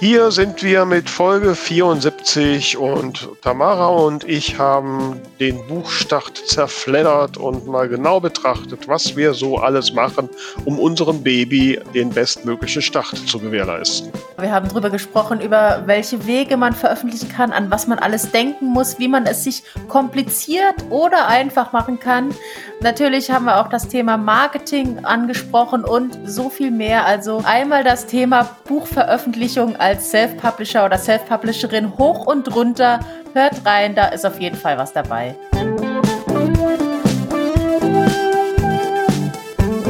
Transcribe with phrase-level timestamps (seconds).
[0.00, 7.66] Hier sind wir mit Folge 74 und Tamara und ich haben den Buchstart zerfleddert und
[7.66, 10.28] mal genau betrachtet, was wir so alles machen,
[10.64, 14.12] um unserem Baby den bestmöglichen Start zu gewährleisten.
[14.38, 18.66] Wir haben darüber gesprochen, über welche Wege man veröffentlichen kann, an was man alles denken
[18.66, 22.32] muss, wie man es sich kompliziert oder einfach machen kann.
[22.80, 27.04] Natürlich haben wir auch das Thema Marketing angesprochen und so viel mehr.
[27.04, 33.00] Also einmal das Thema Buchveröffentlichung als Self-Publisher oder Self-Publisherin hoch und runter.
[33.32, 35.36] Hört rein, da ist auf jeden Fall was dabei.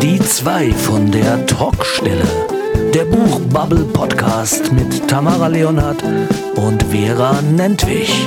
[0.03, 2.25] Die zwei von der Talkstelle.
[2.95, 6.03] Der Buchbubble Podcast mit Tamara Leonhardt
[6.55, 8.27] und Vera Nentwich.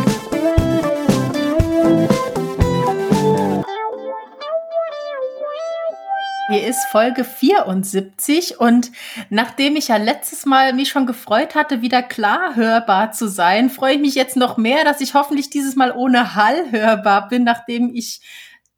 [6.51, 8.91] Hier ist Folge 74 und
[9.29, 13.93] nachdem ich ja letztes Mal mich schon gefreut hatte, wieder klar hörbar zu sein, freue
[13.93, 17.95] ich mich jetzt noch mehr, dass ich hoffentlich dieses Mal ohne Hall hörbar bin, nachdem
[17.95, 18.19] ich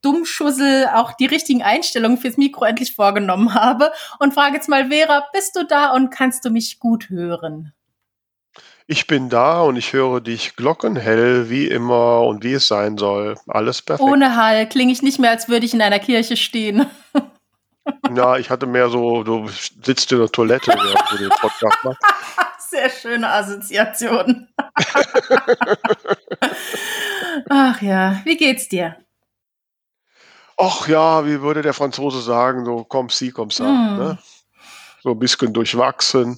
[0.04, 5.26] Dummschussel auch die richtigen Einstellungen fürs Mikro endlich vorgenommen habe und frage jetzt mal Vera,
[5.34, 7.74] bist du da und kannst du mich gut hören?
[8.86, 13.36] Ich bin da und ich höre dich glockenhell, wie immer und wie es sein soll.
[13.48, 14.08] Alles perfekt.
[14.08, 16.86] Ohne Hall klinge ich nicht mehr, als würde ich in einer Kirche stehen.
[18.16, 22.02] Ja, ich hatte mehr so, du sitzt in der Toilette, während du den Podcast machst.
[22.70, 24.48] Sehr schöne Assoziation.
[27.50, 28.96] Ach ja, wie geht's dir?
[30.58, 33.98] Ach ja, wie würde der Franzose sagen, so komm sie, komm ça, mm.
[33.98, 34.18] ne?
[35.02, 36.38] So ein bisschen durchwachsen.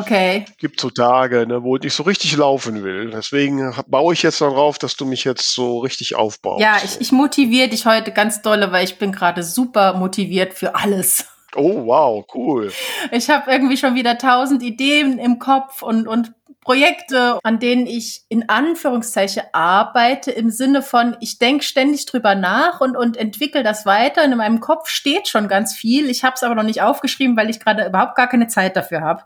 [0.00, 0.44] Okay.
[0.58, 3.10] Gibt so Tage, ne, wo ich nicht so richtig laufen will.
[3.10, 6.60] Deswegen baue ich jetzt darauf, dass du mich jetzt so richtig aufbaust.
[6.60, 10.74] Ja, ich, ich motiviere dich heute ganz dolle, weil ich bin gerade super motiviert für
[10.74, 11.26] alles.
[11.56, 12.72] Oh, wow, cool.
[13.12, 16.32] Ich habe irgendwie schon wieder tausend Ideen im Kopf und, und
[16.64, 22.80] Projekte, an denen ich in Anführungszeichen arbeite, im Sinne von, ich denke ständig drüber nach
[22.80, 24.24] und, und entwickle das weiter.
[24.24, 26.08] Und in meinem Kopf steht schon ganz viel.
[26.10, 29.02] Ich habe es aber noch nicht aufgeschrieben, weil ich gerade überhaupt gar keine Zeit dafür
[29.02, 29.22] habe.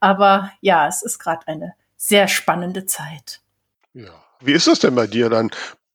[0.00, 3.40] Aber ja, es ist gerade eine sehr spannende Zeit.
[3.92, 4.10] Ja.
[4.40, 5.50] Wie ist das denn bei dir dann?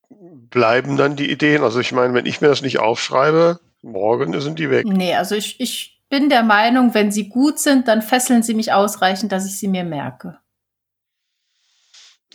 [0.10, 1.64] Bleiben dann die Ideen?
[1.64, 4.86] Also ich meine, wenn ich mir das nicht aufschreibe, morgen sind die weg.
[4.86, 8.72] Nee, also ich, ich bin der Meinung, wenn sie gut sind, dann fesseln sie mich
[8.72, 10.38] ausreichend, dass ich sie mir merke.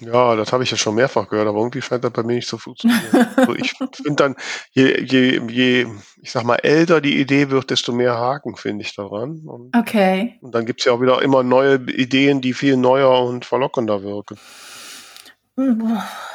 [0.00, 2.48] Ja, das habe ich ja schon mehrfach gehört, aber irgendwie scheint das bei mir nicht
[2.48, 3.28] zu funktionieren.
[3.36, 4.36] also ich finde dann,
[4.70, 5.86] je, je, je,
[6.22, 9.42] ich sag mal, älter die Idee wird, desto mehr Haken finde ich daran.
[9.46, 10.38] Und, okay.
[10.40, 14.02] Und dann gibt es ja auch wieder immer neue Ideen, die viel neuer und verlockender
[14.02, 14.38] wirken.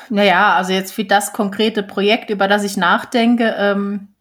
[0.09, 4.12] Naja, also jetzt für das konkrete Projekt, über das ich nachdenke, ähm,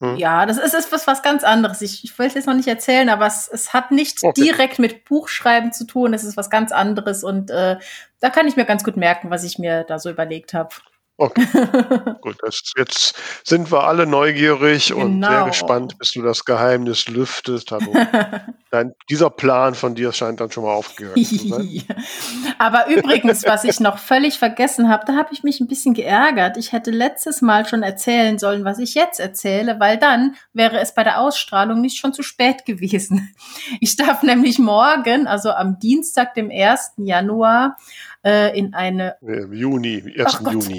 [0.00, 0.16] hm.
[0.16, 1.80] Ja, das ist, ist was, was ganz anderes.
[1.80, 4.42] Ich, ich will es jetzt noch nicht erzählen, aber es, es hat nicht okay.
[4.42, 6.12] direkt mit Buchschreiben zu tun.
[6.12, 7.78] Es ist was ganz anderes und äh,
[8.20, 10.70] da kann ich mir ganz gut merken, was ich mir da so überlegt habe.
[11.18, 11.46] Okay.
[12.20, 15.00] Gut, das, jetzt sind wir alle neugierig genau.
[15.00, 15.46] und sehr genau.
[15.46, 17.72] gespannt, bis du das Geheimnis lüftest.
[17.72, 17.90] Also,
[18.70, 21.82] dein, dieser Plan von dir scheint dann schon mal aufgehört zu sein.
[22.58, 26.58] Aber übrigens, was ich noch völlig vergessen habe, da habe ich mich ein bisschen geärgert.
[26.58, 30.94] Ich hätte letztes Mal schon erzählen sollen, was ich jetzt erzähle, weil dann wäre es
[30.94, 33.34] bei der Ausstrahlung nicht schon zu spät gewesen.
[33.80, 36.92] Ich darf nämlich morgen, also am Dienstag, dem 1.
[36.98, 37.78] Januar,
[38.26, 39.16] äh, in eine.
[39.22, 40.40] Im Juni, 1.
[40.52, 40.78] Juni.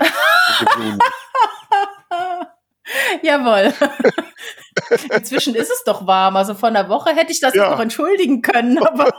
[3.22, 3.74] Jawohl.
[5.16, 6.36] Inzwischen ist es doch warm.
[6.36, 7.72] Also vor einer Woche hätte ich das ja.
[7.72, 8.78] noch entschuldigen können.
[8.86, 9.14] Aber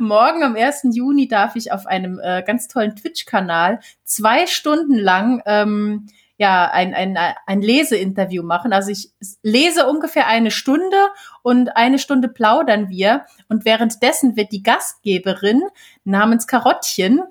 [0.00, 0.88] morgen am 1.
[0.92, 6.06] Juni darf ich auf einem äh, ganz tollen Twitch-Kanal zwei Stunden lang ähm,
[6.38, 8.72] ja, ein, ein, ein Leseinterview machen.
[8.72, 9.10] Also ich
[9.42, 10.96] lese ungefähr eine Stunde
[11.42, 13.26] und eine Stunde plaudern wir.
[13.48, 15.62] Und währenddessen wird die Gastgeberin
[16.04, 17.22] namens Karottchen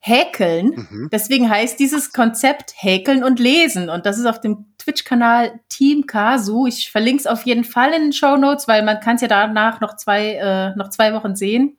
[0.00, 0.88] häkeln.
[0.90, 1.08] Mhm.
[1.12, 3.88] Deswegen heißt dieses Konzept häkeln und lesen.
[3.88, 6.66] Und das ist auf dem Twitch-Kanal Team Kasu.
[6.66, 9.28] Ich verlinke es auf jeden Fall in den Show Notes, weil man kann es ja
[9.28, 11.76] danach noch zwei, äh, noch zwei Wochen sehen.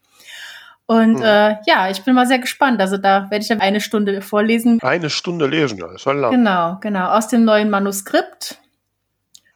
[0.87, 1.23] Und mhm.
[1.23, 2.79] äh, ja, ich bin mal sehr gespannt.
[2.79, 4.81] Also da werde ich dann eine Stunde vorlesen.
[4.81, 6.31] Eine Stunde lesen, ja, ist war lang.
[6.31, 7.09] Genau, genau.
[7.09, 8.57] Aus dem neuen Manuskript,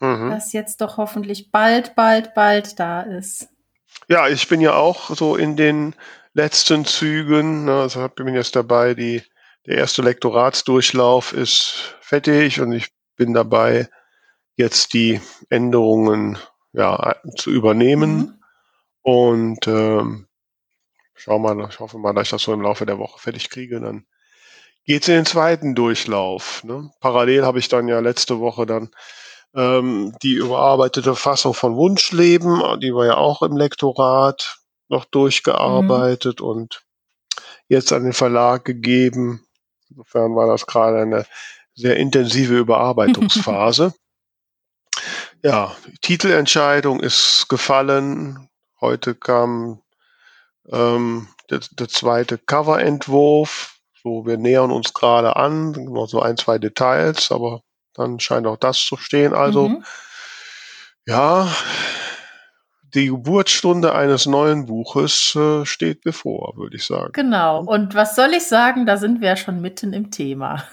[0.01, 0.29] mhm.
[0.29, 3.47] das jetzt doch hoffentlich bald, bald, bald da ist.
[4.09, 5.95] Ja, ich bin ja auch so in den
[6.33, 7.63] letzten Zügen.
[7.63, 9.23] Ne, also ich bin jetzt dabei, die,
[9.65, 13.87] der erste Lektoratsdurchlauf ist fertig und ich bin dabei,
[14.57, 16.37] jetzt die Änderungen
[16.73, 18.17] ja, zu übernehmen.
[18.17, 18.33] Mhm.
[19.03, 20.27] Und ähm,
[21.21, 23.79] schau mal, ich hoffe mal, dass ich das so im Laufe der Woche fertig kriege.
[23.79, 24.05] Dann
[24.85, 26.63] geht's in den zweiten Durchlauf.
[26.63, 26.91] Ne?
[26.99, 28.89] Parallel habe ich dann ja letzte Woche dann
[29.53, 34.57] ähm, die überarbeitete Fassung von Wunschleben, die war ja auch im Lektorat.
[34.87, 36.47] noch durchgearbeitet mhm.
[36.47, 36.83] und
[37.69, 39.45] jetzt an den Verlag gegeben.
[39.89, 41.25] Insofern war das gerade eine
[41.73, 43.93] sehr intensive Überarbeitungsphase.
[45.43, 48.49] ja, Titelentscheidung ist gefallen.
[48.81, 49.81] Heute kam
[50.69, 53.79] ähm, der, der zweite Coverentwurf.
[54.03, 57.61] So, wir nähern uns gerade an, noch so ein, zwei Details, aber
[57.93, 59.33] dann scheint auch das zu stehen.
[59.33, 59.83] Also, mhm.
[61.05, 61.47] ja,
[62.93, 67.11] die Geburtsstunde eines neuen Buches äh, steht bevor, würde ich sagen.
[67.13, 67.63] Genau.
[67.63, 68.85] Und was soll ich sagen?
[68.85, 70.63] Da sind wir ja schon mitten im Thema.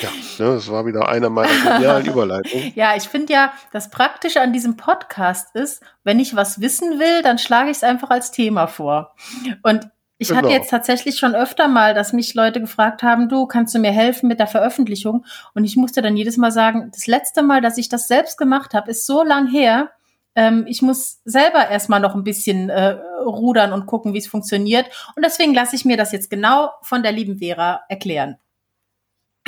[0.00, 0.08] Ja,
[0.38, 2.72] ne, das war wieder einer meiner genialen Überleitungen.
[2.74, 7.22] ja, ich finde ja, das Praktische an diesem Podcast ist, wenn ich was wissen will,
[7.22, 9.14] dann schlage ich es einfach als Thema vor.
[9.62, 10.42] Und ich genau.
[10.42, 13.90] hatte jetzt tatsächlich schon öfter mal, dass mich Leute gefragt haben, du, kannst du mir
[13.90, 15.26] helfen mit der Veröffentlichung?
[15.54, 18.72] Und ich musste dann jedes Mal sagen, das letzte Mal, dass ich das selbst gemacht
[18.72, 19.90] habe, ist so lang her.
[20.34, 24.86] Ähm, ich muss selber erstmal noch ein bisschen äh, rudern und gucken, wie es funktioniert.
[25.14, 28.38] Und deswegen lasse ich mir das jetzt genau von der lieben Vera erklären.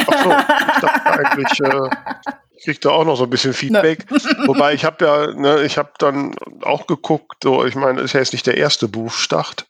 [0.06, 4.10] Ach so, ich dachte eigentlich, äh, ich krieg da auch noch so ein bisschen Feedback.
[4.10, 4.18] Ne.
[4.46, 8.20] Wobei ich habe ja, ne, ich habe dann auch geguckt, so, ich meine, ist ja
[8.20, 9.66] jetzt nicht der erste Buchstart.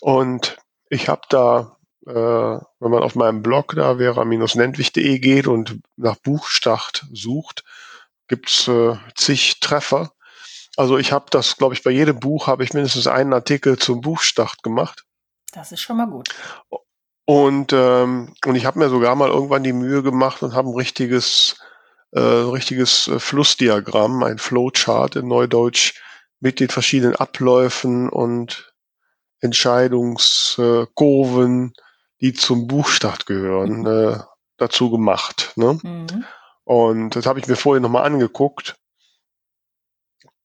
[0.00, 0.56] Und
[0.88, 1.76] ich habe da,
[2.06, 7.64] äh, wenn man auf meinem Blog da vera-nentwich.de geht und nach Buchstart sucht,
[8.28, 10.12] gibt's äh, zig Treffer.
[10.76, 14.00] Also ich habe das, glaube ich, bei jedem Buch habe ich mindestens einen Artikel zum
[14.00, 15.04] Buchstart gemacht.
[15.52, 16.28] Das ist schon mal gut.
[17.24, 20.74] Und, ähm, und ich habe mir sogar mal irgendwann die Mühe gemacht und habe ein
[20.74, 21.56] richtiges,
[22.10, 26.00] äh, richtiges äh, Flussdiagramm, ein Flowchart in Neudeutsch
[26.40, 28.72] mit den verschiedenen Abläufen und
[29.40, 31.74] Entscheidungskurven,
[32.20, 33.86] die zum Buchstart gehören, mhm.
[33.86, 34.18] äh,
[34.56, 35.52] dazu gemacht.
[35.56, 35.78] Ne?
[35.82, 36.24] Mhm.
[36.64, 38.76] Und das habe ich mir vorher nochmal angeguckt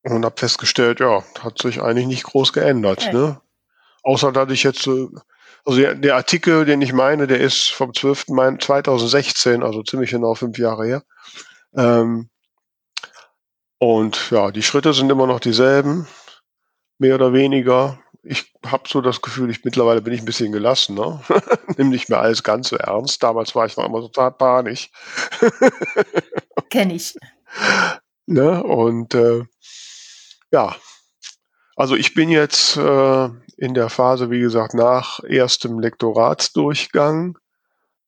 [0.03, 3.07] und habe festgestellt, ja, hat sich eigentlich nicht groß geändert.
[3.07, 3.13] Okay.
[3.13, 3.41] Ne?
[4.03, 5.07] Außer dass ich jetzt äh,
[5.67, 8.29] also der, der, Artikel, den ich meine, der ist vom 12.
[8.29, 11.03] Mai 2016, also ziemlich genau fünf Jahre her.
[11.75, 12.29] Ähm,
[13.77, 16.07] und ja, die Schritte sind immer noch dieselben,
[16.99, 17.99] mehr oder weniger.
[18.23, 20.95] Ich habe so das Gefühl, ich mittlerweile bin ich ein bisschen gelassen.
[20.95, 21.21] Ne?
[21.77, 23.21] Nimm nicht mehr alles ganz so ernst.
[23.21, 24.89] Damals war ich noch immer total panisch.
[26.69, 27.15] Kenn ich.
[28.29, 28.61] Ne?
[28.61, 29.45] Und äh,
[30.51, 30.75] ja,
[31.77, 37.37] also ich bin jetzt äh, in der Phase, wie gesagt, nach erstem Lektoratsdurchgang,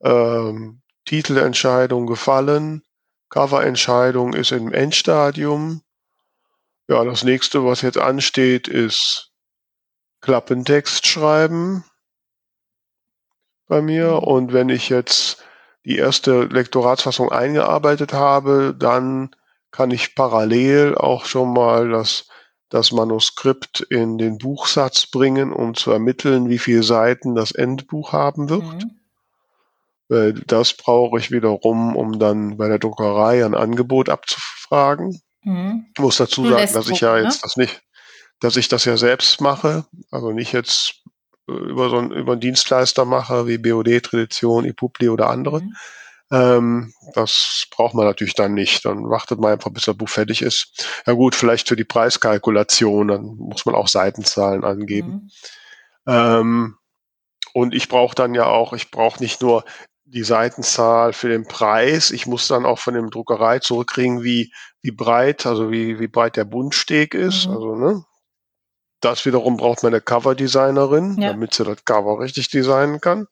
[0.02, 2.84] ähm, Titelentscheidung gefallen,
[3.30, 5.84] Coverentscheidung ist im Endstadium.
[6.88, 9.32] Ja, das nächste, was jetzt ansteht, ist
[10.22, 11.86] Klappentext schreiben
[13.68, 14.14] bei mir.
[14.14, 14.18] Mhm.
[14.18, 15.44] Und wenn ich jetzt
[15.86, 19.30] die erste Lektoratsfassung eingearbeitet habe, dann
[19.70, 22.28] kann ich parallel auch schon mal das
[22.70, 28.50] das Manuskript in den Buchsatz bringen, um zu ermitteln, wie viele Seiten das Endbuch haben
[28.50, 28.64] wird.
[28.64, 28.92] Mhm.
[30.08, 35.22] Weil das brauche ich wiederum, um dann bei der Druckerei ein Angebot abzufragen.
[35.44, 35.88] Mhm.
[35.96, 37.42] Ich muss dazu sagen, dass ich ja jetzt ne?
[37.44, 37.82] das nicht,
[38.40, 41.02] dass ich das ja selbst mache, also nicht jetzt
[41.48, 45.76] äh, über so einen, über einen Dienstleister mache, wie BOD, Tradition, ePubli oder andere, mhm.
[46.32, 48.86] Ähm, das braucht man natürlich dann nicht.
[48.86, 50.88] Dann wartet man einfach, bis das Buch fertig ist.
[51.06, 55.12] Ja gut, vielleicht für die Preiskalkulation, dann muss man auch Seitenzahlen angeben.
[55.12, 55.30] Mhm.
[56.08, 56.76] Ähm,
[57.54, 59.64] und ich brauche dann ja auch, ich brauche nicht nur
[60.06, 64.92] die Seitenzahl für den Preis, ich muss dann auch von dem Druckerei zurückkriegen, wie, wie
[64.92, 67.48] breit, also wie, wie breit der Bundsteg ist.
[67.48, 67.54] Mhm.
[67.54, 68.06] Also, ne?
[69.02, 71.30] Das wiederum braucht man eine Coverdesignerin, ja.
[71.30, 73.28] damit sie das Cover richtig designen kann.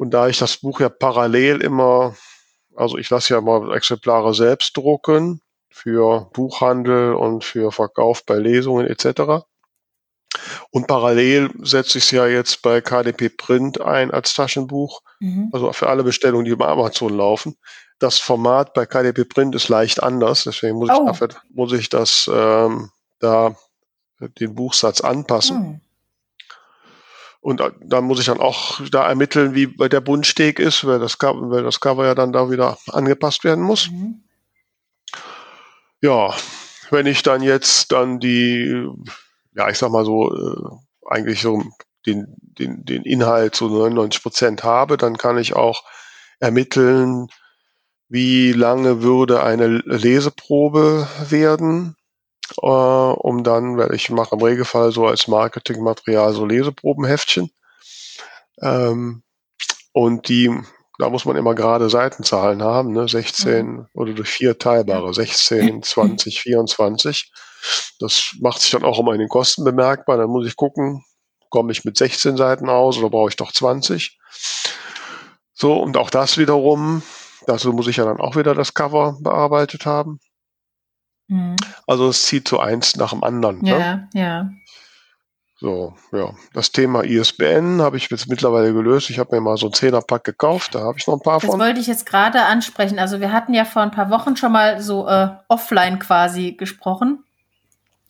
[0.00, 2.16] Und da ich das Buch ja parallel immer,
[2.74, 8.86] also ich lasse ja mal Exemplare selbst drucken für Buchhandel und für Verkauf bei Lesungen
[8.86, 9.44] etc.
[10.70, 15.50] Und parallel setze ich es ja jetzt bei KDP Print ein als Taschenbuch, mhm.
[15.52, 17.58] also für alle Bestellungen, die über Amazon laufen.
[17.98, 21.00] Das Format bei KDP Print ist leicht anders, deswegen muss, oh.
[21.00, 23.54] ich, dafür, muss ich das ähm, da
[24.18, 25.58] den Buchsatz anpassen.
[25.58, 25.80] Mhm.
[27.40, 31.18] Und dann muss ich dann auch da ermitteln, wie bei der Bundsteg ist, weil das,
[31.18, 33.90] Cover, weil das Cover ja dann da wieder angepasst werden muss.
[33.90, 34.22] Mhm.
[36.02, 36.34] Ja,
[36.90, 38.86] wenn ich dann jetzt dann die,
[39.54, 41.62] ja, ich sag mal so, äh, eigentlich so
[42.06, 45.84] den, den, den Inhalt zu 99 Prozent habe, dann kann ich auch
[46.40, 47.28] ermitteln,
[48.08, 51.96] wie lange würde eine Leseprobe werden
[52.58, 57.50] äh, um dann, weil ich mache im Regelfall so als Marketingmaterial so Leseprobenheftchen.
[58.62, 59.22] Ähm,
[59.92, 60.50] und die
[61.00, 63.08] da muss man immer gerade Seitenzahlen haben, ne?
[63.08, 63.86] 16 mhm.
[63.94, 67.32] oder durch vier teilbare, 16, 20, 24.
[67.98, 70.18] Das macht sich dann auch immer in den Kosten bemerkbar.
[70.18, 71.04] Dann muss ich gucken,
[71.48, 74.18] komme ich mit 16 Seiten aus oder brauche ich doch 20?
[75.54, 77.02] So, und auch das wiederum,
[77.46, 80.20] dazu muss ich ja dann auch wieder das Cover bearbeitet haben.
[81.30, 81.56] Mhm.
[81.86, 83.64] Also es zieht so eins nach dem anderen.
[83.64, 84.08] Ja, ne?
[84.14, 84.50] ja.
[85.60, 86.32] So, ja.
[86.54, 89.10] Das Thema ISBN habe ich jetzt mittlerweile gelöst.
[89.10, 91.48] Ich habe mir mal so ein Zehnerpack gekauft, da habe ich noch ein paar das
[91.48, 91.58] von.
[91.58, 92.98] Das wollte ich jetzt gerade ansprechen.
[92.98, 97.22] Also wir hatten ja vor ein paar Wochen schon mal so äh, offline quasi gesprochen,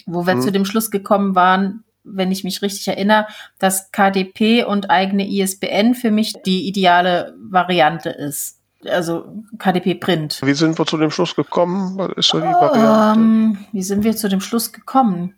[0.06, 0.42] wo wir hm.
[0.42, 3.26] zu dem Schluss gekommen waren, wenn ich mich richtig erinnere,
[3.58, 8.59] dass KDP und eigene ISBN für mich die ideale Variante ist.
[8.86, 10.40] Also KDP Print.
[10.42, 11.98] Wie sind wir zu dem Schluss gekommen?
[11.98, 13.20] Was ist so die Variante?
[13.20, 15.34] Um, ähm, wie sind wir zu dem Schluss gekommen?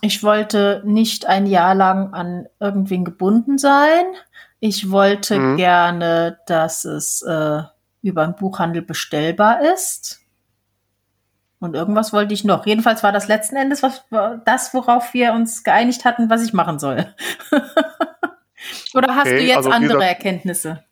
[0.00, 4.04] ich wollte nicht ein Jahr lang an irgendwen gebunden sein.
[4.58, 5.56] Ich wollte mhm.
[5.56, 7.62] gerne, dass es äh,
[8.02, 10.20] über einen Buchhandel bestellbar ist.
[11.58, 12.64] Und irgendwas wollte ich noch.
[12.64, 14.04] Jedenfalls war das letzten Endes was,
[14.46, 17.14] das, worauf wir uns geeinigt hatten, was ich machen soll.
[18.94, 20.84] Oder hast okay, du jetzt also andere Erkenntnisse?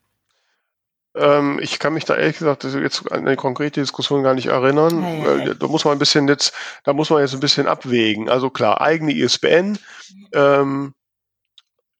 [1.14, 5.02] Ähm, ich kann mich da ehrlich gesagt jetzt an eine konkrete Diskussion gar nicht erinnern.
[5.02, 5.54] Hey, hey.
[5.58, 8.28] Da muss man ein bisschen jetzt, da muss man jetzt ein bisschen abwägen.
[8.28, 9.78] Also klar, eigene ISBN,
[10.32, 10.94] ähm,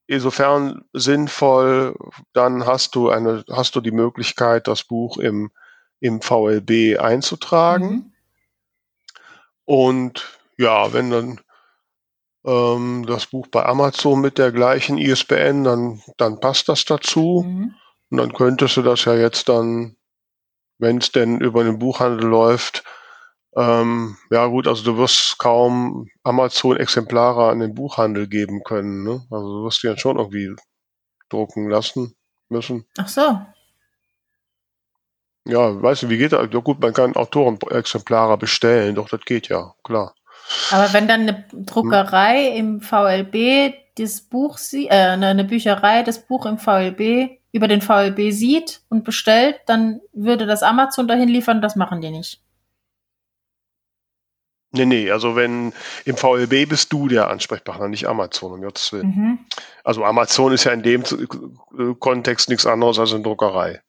[0.07, 1.97] insofern sinnvoll,
[2.33, 5.51] dann hast du eine, hast du die Möglichkeit, das Buch im,
[6.01, 7.91] im VLB einzutragen.
[7.91, 8.13] Mhm.
[9.65, 11.41] Und ja, wenn dann
[12.45, 17.45] ähm, das Buch bei Amazon mit der gleichen ISBN, dann, dann passt das dazu.
[17.47, 17.75] Mhm.
[18.11, 19.97] Und dann könntest du das ja jetzt dann,
[20.79, 22.85] wenn es denn über den Buchhandel läuft,
[23.57, 29.03] ähm, ja gut, also du wirst kaum Amazon-Exemplare an den Buchhandel geben können.
[29.03, 29.27] Ne?
[29.31, 30.55] Also du wirst die dann schon irgendwie
[31.29, 32.15] drucken lassen
[32.49, 32.87] müssen.
[32.99, 33.41] Ach so.
[35.45, 36.49] Ja, weißt du, wie geht das?
[36.53, 40.15] Ja, gut, man kann Autorenexemplare bestellen, doch das geht ja, klar.
[40.71, 42.57] Aber wenn dann eine Druckerei hm.
[42.57, 48.33] im VLB das Buch sieht, äh, eine Bücherei das Buch im VLB über den VLB
[48.33, 51.63] sieht und bestellt, dann würde das Amazon dahin liefern.
[51.63, 52.43] Das machen die nicht.
[54.71, 55.73] Nee, nee, also wenn
[56.05, 59.07] im VLB bist du der Ansprechpartner, nicht Amazon, um Gottes Willen.
[59.07, 59.39] Mhm.
[59.83, 61.05] Also Amazon ist ja in dem
[61.99, 63.81] Kontext nichts anderes als eine Druckerei.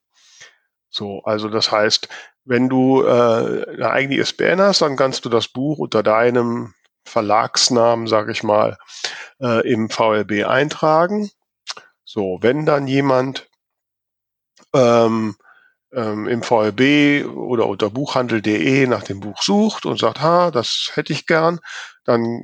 [0.90, 2.08] So, also das heißt,
[2.46, 6.74] wenn du äh, eine eigene ISBN hast, dann kannst du das Buch unter deinem
[7.04, 8.78] Verlagsnamen, sag ich mal,
[9.42, 11.30] äh, im VLB eintragen.
[12.06, 13.49] So, wenn dann jemand
[14.74, 15.36] ähm,
[15.94, 21.14] ähm, im VLB oder unter buchhandel.de nach dem Buch sucht und sagt, ha, das hätte
[21.14, 21.60] ich gern,
[22.06, 22.44] dann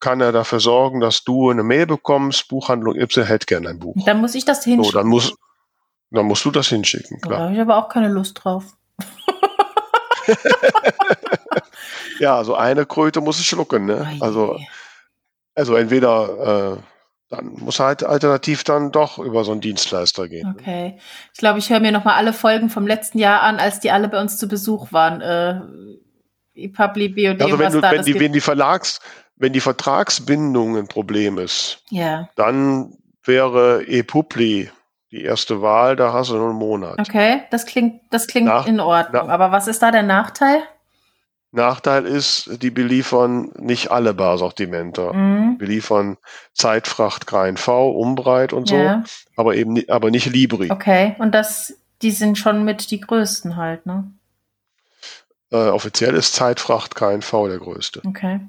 [0.00, 3.94] kann er dafür sorgen, dass du eine Mail bekommst, Buchhandlung Y hätte gern ein Buch.
[4.04, 4.84] Dann muss ich das hinschicken.
[4.84, 5.34] So, dann, muss,
[6.10, 7.38] dann musst du das hinschicken, klar.
[7.38, 8.64] Da habe ich aber auch keine Lust drauf.
[12.18, 14.18] ja, also eine Kröte muss ich schlucken, ne?
[14.20, 14.58] Also,
[15.54, 16.82] also entweder äh,
[17.28, 20.54] dann muss halt alternativ dann doch über so einen Dienstleister gehen.
[20.58, 20.98] Okay.
[21.32, 24.08] Ich glaube, ich höre mir nochmal alle Folgen vom letzten Jahr an, als die alle
[24.08, 25.20] bei uns zu Besuch waren.
[25.20, 25.60] Äh,
[26.68, 29.00] Publi, BOD, also wenn, du, da, wenn, die, wenn die Verlags,
[29.36, 32.28] wenn die Vertragsbindung ein Problem ist, ja.
[32.36, 34.70] dann wäre ePubli
[35.10, 36.98] die erste Wahl, da hast du nur einen Monat.
[36.98, 39.26] Okay, das klingt, das klingt nach, in Ordnung.
[39.26, 40.62] Nach, Aber was ist da der Nachteil?
[41.54, 45.12] Nachteil ist, die beliefern nicht alle Barsortimente.
[45.12, 45.58] Mhm.
[45.58, 46.16] Beliefern
[46.52, 49.04] Zeitfracht V, Umbreit und so, ja.
[49.36, 50.70] aber eben aber nicht Libri.
[50.70, 54.10] Okay, und das, die sind schon mit die größten halt, ne?
[55.50, 58.02] Äh, offiziell ist Zeitfracht V der größte.
[58.04, 58.40] Okay.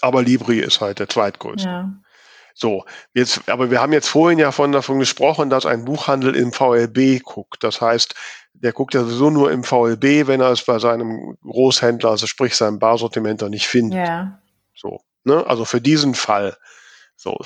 [0.00, 1.68] Aber Libri ist halt der zweitgrößte.
[1.68, 1.90] Ja.
[2.54, 6.52] So, jetzt, aber wir haben jetzt vorhin ja von davon gesprochen, dass ein Buchhandel im
[6.52, 7.62] VLB guckt.
[7.62, 8.16] Das heißt,
[8.60, 12.56] der guckt ja sowieso nur im VLB, wenn er es bei seinem Großhändler, also sprich
[12.56, 14.06] seinem Barsortimenter nicht findet.
[14.06, 14.40] Ja.
[14.74, 15.46] So, ne?
[15.46, 16.56] Also für diesen Fall.
[17.16, 17.36] So,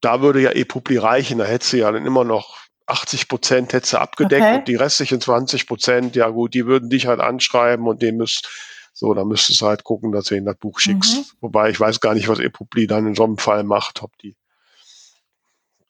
[0.00, 3.86] da würde ja ePubli reichen, da hätte sie ja dann immer noch 80 Prozent hätte
[3.86, 4.58] sie abgedeckt okay.
[4.58, 8.48] und die restlichen 20 Prozent, ja gut, die würden dich halt anschreiben und dem müsst,
[8.92, 11.16] so, da müsstest du halt gucken, dass du ihnen das Buch schickst.
[11.16, 11.24] Mhm.
[11.40, 14.36] Wobei ich weiß gar nicht, was ePubli dann in so einem Fall macht, ob die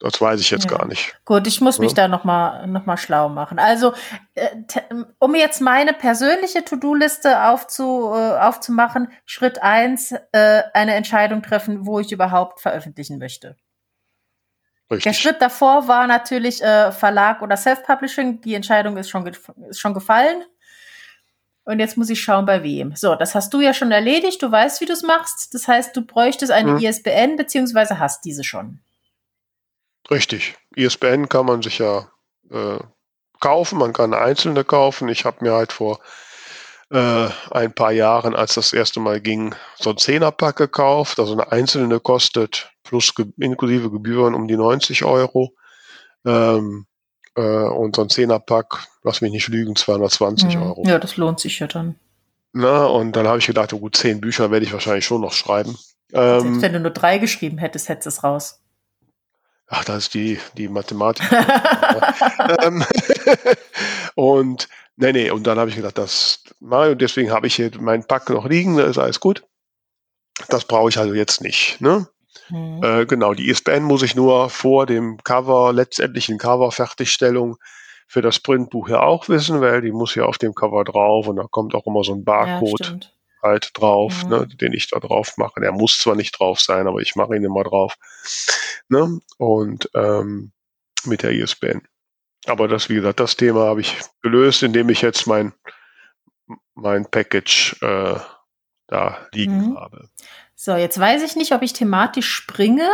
[0.04, 0.76] das weiß ich jetzt ja.
[0.76, 1.16] gar nicht.
[1.24, 1.94] Gut, ich muss mich ja.
[1.94, 3.58] da nochmal noch mal schlau machen.
[3.58, 3.94] Also,
[4.34, 4.48] äh,
[5.18, 12.00] um jetzt meine persönliche To-Do-Liste aufzu, äh, aufzumachen, Schritt eins äh, eine Entscheidung treffen, wo
[12.00, 13.56] ich überhaupt veröffentlichen möchte.
[14.90, 15.04] Richtig.
[15.04, 18.42] Der Schritt davor war natürlich äh, Verlag oder Self-Publishing.
[18.42, 20.44] Die Entscheidung ist schon, ist schon gefallen.
[21.64, 22.94] Und jetzt muss ich schauen, bei wem.
[22.94, 24.42] So, das hast du ja schon erledigt.
[24.42, 25.54] Du weißt, wie du es machst.
[25.54, 26.84] Das heißt, du bräuchtest eine hm.
[26.84, 28.80] ISBN, beziehungsweise hast diese schon.
[30.10, 30.56] Richtig.
[30.76, 32.08] ISBN kann man sich ja,
[32.50, 32.78] äh,
[33.40, 35.08] kaufen, man kann einzelne kaufen.
[35.08, 36.00] Ich habe mir halt vor
[36.90, 41.18] äh, ein paar Jahren, als das erste Mal ging, so ein Zehnerpack gekauft.
[41.18, 45.54] Also eine einzelne kostet plus ge inklusive Gebühren um die 90 Euro.
[46.24, 46.86] Ähm,
[47.36, 50.62] äh, und so ein Zehnerpack, lass mich nicht lügen, 220 mhm.
[50.62, 50.82] Euro.
[50.86, 51.96] Ja, das lohnt sich ja dann.
[52.52, 55.32] Na, und dann habe ich gedacht, oh gut, zehn Bücher werde ich wahrscheinlich schon noch
[55.32, 55.76] schreiben.
[56.12, 58.60] Ähm, Selbst wenn du nur drei geschrieben hättest, hättest du es raus.
[59.68, 61.24] Ach, das ist die, die Mathematik.
[62.62, 62.84] ähm,
[64.14, 68.06] und nee, nee, und dann habe ich gedacht, das und deswegen habe ich hier meinen
[68.06, 69.44] Pack noch liegen, da ist alles gut.
[70.48, 71.80] Das brauche ich also jetzt nicht.
[71.80, 72.08] Ne?
[72.50, 72.82] Mhm.
[72.82, 77.56] Äh, genau, die ISBN muss ich nur vor dem Cover, letztendlichen Cover-Fertigstellung
[78.06, 81.36] für das Printbuch ja auch wissen, weil die muss ja auf dem Cover drauf und
[81.36, 83.10] da kommt auch immer so ein Barcode ja,
[83.44, 84.30] halt drauf, mhm.
[84.30, 85.60] ne, den ich da drauf mache.
[85.60, 87.94] Der muss zwar nicht drauf sein, aber ich mache ihn immer drauf.
[88.88, 89.20] Ne?
[89.38, 90.52] Und ähm,
[91.04, 91.82] mit der ISBN.
[92.46, 95.52] Aber das, wie gesagt, das Thema habe ich gelöst, indem ich jetzt mein,
[96.74, 98.18] mein Package äh,
[98.86, 99.76] da liegen mhm.
[99.78, 100.08] habe.
[100.54, 102.88] So, jetzt weiß ich nicht, ob ich thematisch springe,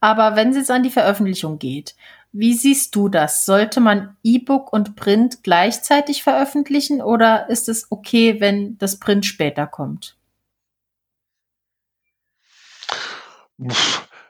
[0.00, 1.94] aber wenn es jetzt an die Veröffentlichung geht,
[2.34, 3.46] wie siehst du das?
[3.46, 9.68] Sollte man E-Book und Print gleichzeitig veröffentlichen oder ist es okay, wenn das Print später
[9.68, 10.16] kommt?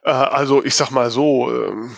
[0.04, 1.96] Äh, also ich sag mal so, ähm,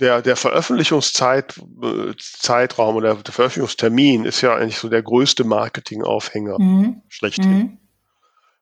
[0.00, 7.02] der, der Veröffentlichungszeitraum äh, oder der Veröffentlichungstermin ist ja eigentlich so der größte Marketingaufhänger mhm.
[7.08, 7.58] schlechthin.
[7.58, 7.78] Mhm.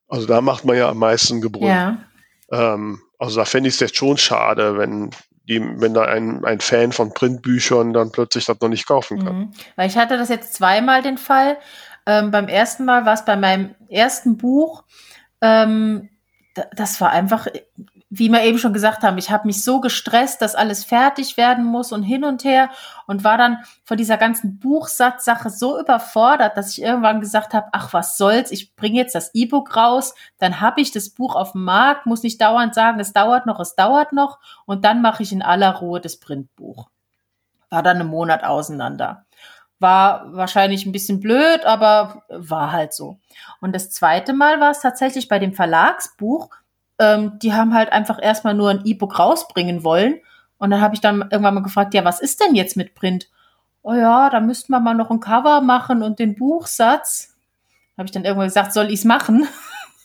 [0.08, 1.70] Also da macht man ja am meisten Gebrüll.
[1.70, 2.04] Ja.
[2.50, 5.08] Ähm, also da fände ich es jetzt schon schade, wenn
[5.52, 9.36] die, wenn da ein, ein Fan von Printbüchern dann plötzlich das noch nicht kaufen kann.
[9.36, 9.52] Mhm.
[9.76, 11.58] Weil ich hatte das jetzt zweimal den Fall.
[12.06, 14.84] Ähm, beim ersten Mal war es bei meinem ersten Buch.
[15.40, 16.08] Ähm,
[16.76, 17.46] das war einfach,
[18.14, 21.64] wie wir eben schon gesagt haben, ich habe mich so gestresst, dass alles fertig werden
[21.64, 22.68] muss und hin und her
[23.06, 27.94] und war dann von dieser ganzen Buchsatzsache so überfordert, dass ich irgendwann gesagt habe, ach
[27.94, 31.64] was soll's, ich bringe jetzt das E-Book raus, dann habe ich das Buch auf dem
[31.64, 35.32] Markt, muss nicht dauernd sagen, es dauert noch, es dauert noch und dann mache ich
[35.32, 36.90] in aller Ruhe das Printbuch.
[37.70, 39.24] War dann einen Monat auseinander.
[39.78, 43.16] War wahrscheinlich ein bisschen blöd, aber war halt so.
[43.62, 46.50] Und das zweite Mal war es tatsächlich bei dem Verlagsbuch,
[47.02, 50.20] ähm, die haben halt einfach erstmal nur ein E-Book rausbringen wollen.
[50.58, 53.28] Und dann habe ich dann irgendwann mal gefragt, ja, was ist denn jetzt mit Print?
[53.82, 57.34] Oh ja, da müssten wir mal noch ein Cover machen und den Buchsatz.
[57.98, 59.48] Habe ich dann irgendwann gesagt, soll ich's machen?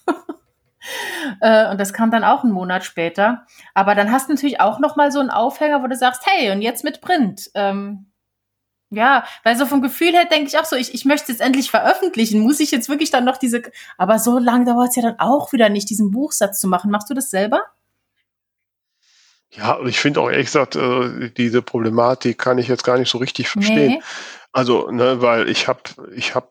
[1.41, 3.45] äh, und das kam dann auch einen Monat später.
[3.75, 6.51] Aber dann hast du natürlich auch noch mal so einen Aufhänger, wo du sagst, hey,
[6.51, 7.51] und jetzt mit Print.
[7.53, 8.07] Ähm,
[8.89, 11.69] ja, weil so vom Gefühl her denke ich auch so, ich, ich möchte es endlich
[11.69, 12.39] veröffentlichen.
[12.39, 13.62] Muss ich jetzt wirklich dann noch diese.
[13.97, 16.89] Aber so lange dauert es ja dann auch wieder nicht, diesen Buchsatz zu machen.
[16.89, 17.62] Machst du das selber?
[19.52, 23.10] Ja, und ich finde auch ehrlich gesagt, äh, diese Problematik kann ich jetzt gar nicht
[23.10, 23.93] so richtig verstehen.
[23.93, 24.02] Nee.
[24.52, 25.82] Also, ne, weil ich habe,
[26.15, 26.47] ich habe,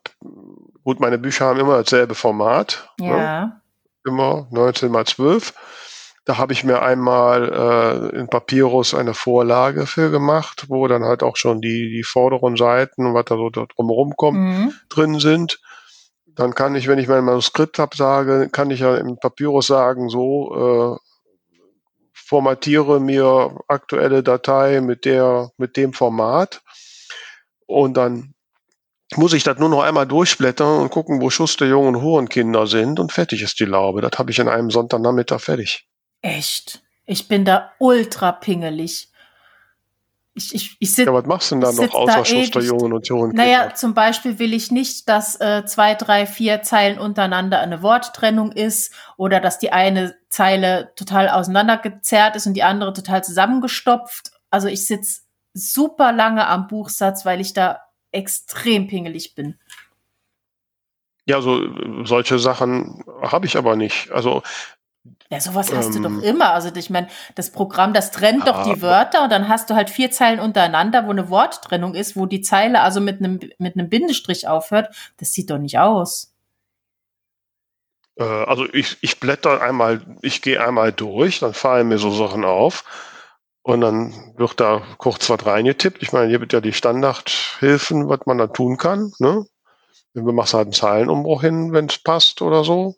[0.83, 2.89] gut, meine Bücher haben immer dasselbe Format.
[2.99, 3.07] Ne?
[3.07, 3.45] Ja.
[3.45, 3.61] Ne?
[4.05, 5.53] Immer 19 mal 12.
[6.27, 11.23] Da habe ich mir einmal äh, in Papyrus eine Vorlage für gemacht, wo dann halt
[11.23, 14.73] auch schon die, die vorderen Seiten und was da so drumherum kommt, mhm.
[14.89, 15.61] drin sind.
[16.25, 20.09] Dann kann ich, wenn ich mein Manuskript habe, sage, kann ich ja im Papyrus sagen,
[20.09, 21.07] so äh,
[22.11, 26.61] formatiere mir aktuelle Datei mit der, mit dem Format.
[27.67, 28.33] Und dann
[29.15, 32.99] muss ich das nur noch einmal durchblättern und gucken, wo Schuss der jungen Hurenkinder sind
[32.99, 34.01] und fertig ist die Laube.
[34.01, 35.86] Das habe ich in einem Sonntagnachmittag fertig.
[36.21, 36.81] Echt?
[37.05, 39.09] Ich bin da ultra pingelig.
[40.37, 43.35] Ich, ich, ich sitz, ja, was machst du denn da noch außer Schusterjungen und Jungen?
[43.35, 48.51] Naja, zum Beispiel will ich nicht, dass äh, zwei, drei, vier Zeilen untereinander eine Worttrennung
[48.51, 54.29] ist oder dass die eine Zeile total auseinandergezerrt ist und die andere total zusammengestopft.
[54.51, 55.21] Also ich sitze
[55.53, 57.79] super lange am Buchsatz, weil ich da
[58.11, 59.57] extrem pingelig bin.
[61.25, 61.61] Ja, so
[62.05, 64.11] solche Sachen habe ich aber nicht.
[64.11, 64.43] Also
[65.29, 66.23] ja, sowas hast ähm, du doch ähm.
[66.23, 66.53] immer.
[66.53, 69.75] Also ich meine, das Programm, das trennt ja, doch die Wörter und dann hast du
[69.75, 73.75] halt vier Zeilen untereinander, wo eine Worttrennung ist, wo die Zeile also mit einem mit
[73.75, 74.95] einem Bindestrich aufhört.
[75.17, 76.33] Das sieht doch nicht aus.
[78.17, 82.45] Äh, also ich, ich blätter einmal, ich gehe einmal durch, dann fallen mir so Sachen
[82.45, 82.83] auf
[83.61, 86.01] und dann wird da kurz was reingetippt.
[86.01, 89.11] Ich meine, hier wird ja die Standardhilfen, was man da tun kann.
[89.19, 89.45] Ne?
[90.13, 92.95] Wir machen halt einen Zeilenumbruch hin, wenn es passt oder so.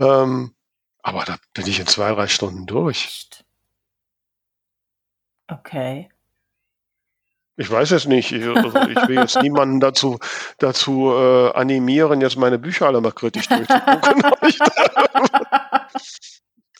[0.00, 0.54] Ähm,
[1.02, 3.28] aber da bin ich in zwei, drei Stunden durch.
[5.48, 6.08] Okay.
[7.56, 8.30] Ich weiß es nicht.
[8.30, 10.18] Ich, also ich will jetzt niemanden dazu,
[10.58, 14.22] dazu äh, animieren, jetzt meine Bücher alle mal kritisch durchzugucken.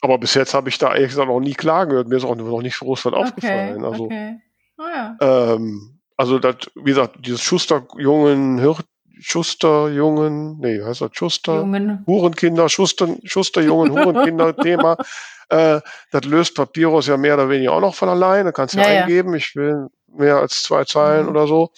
[0.01, 2.07] Aber bis jetzt habe ich da ehrlich gesagt noch nie klagen gehört.
[2.07, 3.85] Mir ist auch noch nicht groß was okay, aufgefallen.
[3.85, 4.41] Also, okay.
[4.79, 5.17] oh ja.
[5.21, 8.85] ähm, also das, wie gesagt, dieses Schusterjungen, Hirt,
[9.21, 11.57] Schusterjungen, nee, heißt das Schuster?
[11.57, 12.05] Jungen.
[12.07, 14.97] Hurenkinder, Schuster, Schusterjungen, Hurenkinder-Thema.
[15.51, 18.53] Äh, das löst Papyrus ja mehr oder weniger auch noch von alleine.
[18.53, 21.31] Kannst du ja, ja eingeben, ich will mehr als zwei Zeilen mhm.
[21.31, 21.71] oder so.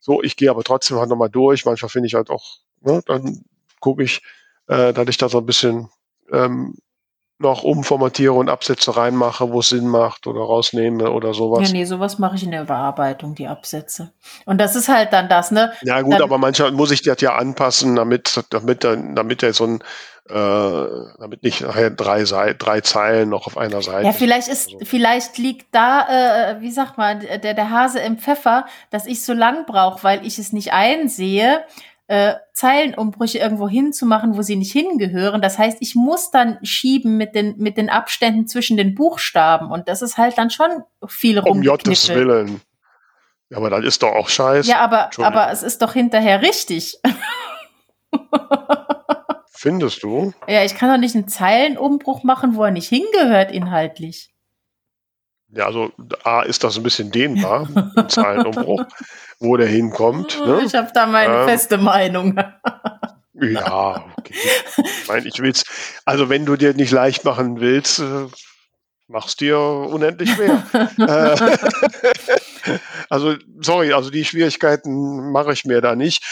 [0.00, 1.64] So, ich gehe aber trotzdem halt nochmal durch.
[1.64, 3.44] Manchmal finde ich halt auch, ne, dann
[3.78, 4.22] gucke ich,
[4.66, 5.88] äh, dass ich da so ein bisschen
[6.32, 6.74] ähm,
[7.42, 11.68] noch umformatiere und Absätze reinmache, wo es Sinn macht oder rausnehme oder sowas.
[11.68, 14.12] Ja, nee, sowas mache ich in der Bearbeitung, die Absätze.
[14.46, 15.72] Und das ist halt dann das, ne?
[15.82, 19.64] Ja, gut, dann, aber manchmal muss ich das ja anpassen, damit, damit, damit er so
[19.64, 19.82] ein,
[20.28, 20.34] äh,
[21.18, 24.06] damit nicht nachher drei, drei Zeilen noch auf einer Seite.
[24.06, 24.78] Ja, vielleicht ist, so.
[24.84, 29.32] vielleicht liegt da, äh, wie sagt man, der, der Hase im Pfeffer, dass ich so
[29.32, 31.64] lang brauche, weil ich es nicht einsehe,
[32.12, 35.40] äh, Zeilenumbrüche irgendwo hinzumachen, wo sie nicht hingehören.
[35.40, 39.70] Das heißt, ich muss dann schieben mit den, mit den Abständen zwischen den Buchstaben.
[39.70, 41.60] Und das ist halt dann schon viel rum.
[41.60, 42.60] Um Gottes Willen.
[43.48, 44.68] Ja, aber dann ist doch auch scheiße.
[44.68, 47.00] Ja, aber, aber es ist doch hinterher richtig.
[49.54, 50.34] Findest du?
[50.46, 54.31] Ja, ich kann doch nicht einen Zeilenumbruch machen, wo er nicht hingehört inhaltlich.
[55.54, 55.92] Ja, also
[56.24, 58.84] A ist das ein bisschen dehnbar, ein Zeilenumbruch,
[59.38, 60.40] wo der hinkommt.
[60.44, 60.62] Ne?
[60.64, 62.40] Ich habe da meine ähm, feste Meinung.
[63.34, 64.34] ja, okay.
[64.74, 65.64] Ich meine, ich will's.
[66.06, 68.26] Also wenn du dir nicht leicht machen willst, äh,
[69.08, 70.62] machst dir unendlich schwer.
[72.64, 76.24] Äh, also sorry, also die Schwierigkeiten mache ich mir da nicht.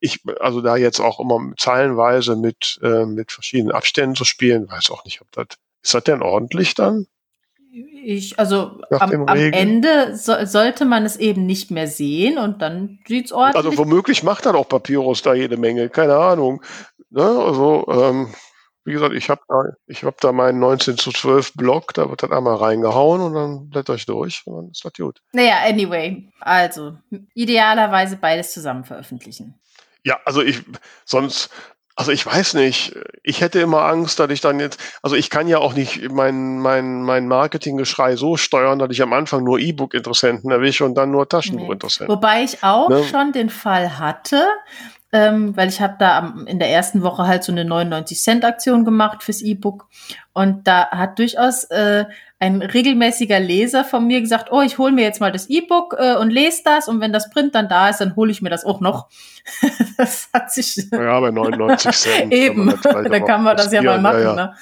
[0.00, 4.90] Ich, also da jetzt auch immer zeilenweise mit äh, mit verschiedenen Abständen zu spielen, weiß
[4.90, 7.06] auch nicht, ob das ist das denn ordentlich dann?
[7.76, 13.00] Ich, also am, am, Ende so, sollte man es eben nicht mehr sehen und dann
[13.08, 13.64] sieht es ordentlich.
[13.64, 16.62] Also womöglich macht dann auch Papyrus da jede Menge, keine Ahnung.
[17.10, 17.22] Ne?
[17.22, 18.32] Also ähm,
[18.84, 22.22] wie gesagt, ich habe da, ich hab da meinen 19 zu 12 Block, da wird
[22.22, 25.20] dann einmal reingehauen und dann blätter ich durch und dann ist das gut.
[25.32, 26.96] Naja, anyway, also
[27.34, 29.58] idealerweise beides zusammen veröffentlichen.
[30.04, 30.62] Ja, also ich,
[31.06, 31.50] sonst,
[31.96, 32.94] also ich weiß nicht.
[33.22, 36.58] Ich hätte immer Angst, dass ich dann jetzt, also ich kann ja auch nicht mein,
[36.58, 41.28] mein, mein Marketinggeschrei so steuern, dass ich am Anfang nur E-Book-Interessenten erwische und dann nur
[41.28, 42.08] Taschenbuch-Interessenten.
[42.08, 42.16] Nee.
[42.16, 43.04] Wobei ich auch ne?
[43.04, 44.44] schon den Fall hatte,
[45.14, 48.44] ähm, weil ich habe da am, in der ersten Woche halt so eine 99 Cent
[48.44, 49.86] Aktion gemacht fürs E-Book
[50.32, 52.06] und da hat durchaus äh,
[52.40, 56.16] ein regelmäßiger Leser von mir gesagt, oh, ich hole mir jetzt mal das E-Book äh,
[56.16, 58.64] und lese das und wenn das Print dann da ist, dann hole ich mir das
[58.64, 59.06] auch noch.
[59.96, 64.20] das hat sich ja bei 99 Cent eben, da kann man das ja mal machen.
[64.20, 64.34] Ja, ja.
[64.34, 64.54] Ne?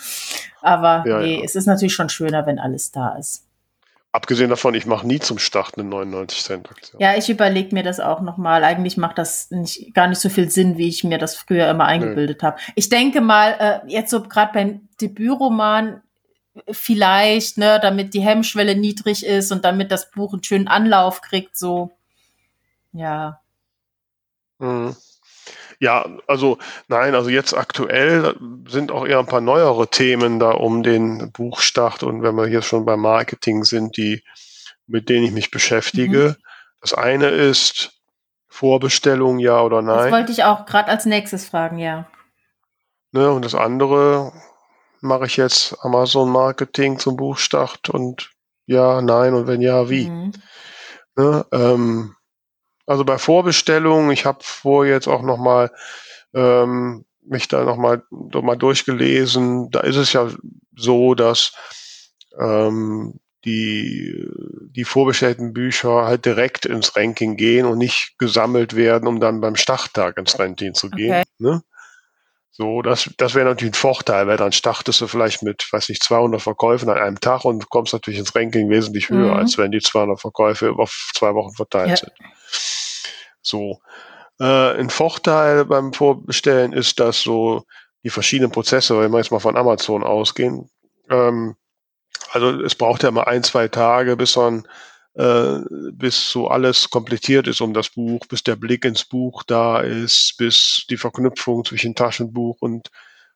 [0.61, 3.47] Aber ja, nee, es ist natürlich schon schöner, wenn alles da ist.
[4.14, 7.01] Abgesehen davon, ich mache nie zum Start eine 99 Cent Aktion.
[7.01, 8.62] Ja, ich überlege mir das auch nochmal.
[8.62, 11.87] Eigentlich macht das nicht, gar nicht so viel Sinn, wie ich mir das früher immer
[11.87, 12.46] eingebildet nee.
[12.46, 12.59] habe.
[12.75, 16.03] Ich denke mal, äh, jetzt so gerade beim Debütroman
[16.70, 21.57] vielleicht, ne, damit die Hemmschwelle niedrig ist und damit das Buch einen schönen Anlauf kriegt,
[21.57, 21.90] so.
[22.92, 23.40] Ja.
[24.59, 24.94] Mhm.
[25.83, 28.37] Ja, also nein, also jetzt aktuell
[28.68, 32.62] sind auch eher ein paar neuere Themen da um den Buchstart und wenn wir hier
[32.62, 34.23] schon beim Marketing sind, die
[34.87, 36.37] mit denen ich mich beschäftige.
[36.38, 36.45] Mhm.
[36.81, 38.01] Das eine ist
[38.47, 40.05] Vorbestellung, ja oder nein.
[40.05, 42.07] Das wollte ich auch gerade als nächstes fragen, ja.
[43.11, 44.33] Ne, und das andere
[45.01, 48.31] mache ich jetzt Amazon Marketing zum Buchstart und
[48.66, 50.09] ja, nein und wenn ja, wie.
[50.09, 50.33] Mhm.
[51.16, 52.14] Ne, ähm,
[52.87, 55.71] also bei Vorbestellungen, ich habe vor jetzt auch noch mal
[56.35, 59.71] ähm, mich da noch mal, noch mal durchgelesen.
[59.71, 60.29] Da ist es ja
[60.77, 61.53] so, dass
[62.38, 64.29] ähm, die,
[64.71, 69.57] die vorbestellten Bücher halt direkt ins Ranking gehen und nicht gesammelt werden, um dann beim
[69.57, 71.11] Starttag ins Ranking zu gehen.
[71.11, 71.25] Okay.
[71.38, 71.62] Ne?
[72.55, 76.03] So, das, das wäre natürlich ein Vorteil, weil dann startest du vielleicht mit, weiß nicht,
[76.03, 79.38] 200 Verkäufen an einem Tag und kommst natürlich ins Ranking wesentlich höher, mhm.
[79.38, 81.97] als wenn die 200 Verkäufe auf zwei Wochen verteilt ja.
[81.97, 82.12] sind.
[83.41, 83.81] So.
[84.38, 87.65] Äh, ein Vorteil beim Vorbestellen ist, dass so
[88.05, 90.69] die verschiedenen Prozesse, wenn wir jetzt mal von Amazon ausgehen,
[91.09, 91.57] ähm,
[92.33, 94.67] also es braucht ja immer ein, zwei Tage, bis man
[95.14, 95.59] äh,
[95.92, 100.37] bis so alles komplettiert ist um das Buch, bis der Blick ins Buch da ist,
[100.38, 102.90] bis die Verknüpfung zwischen Taschenbuch und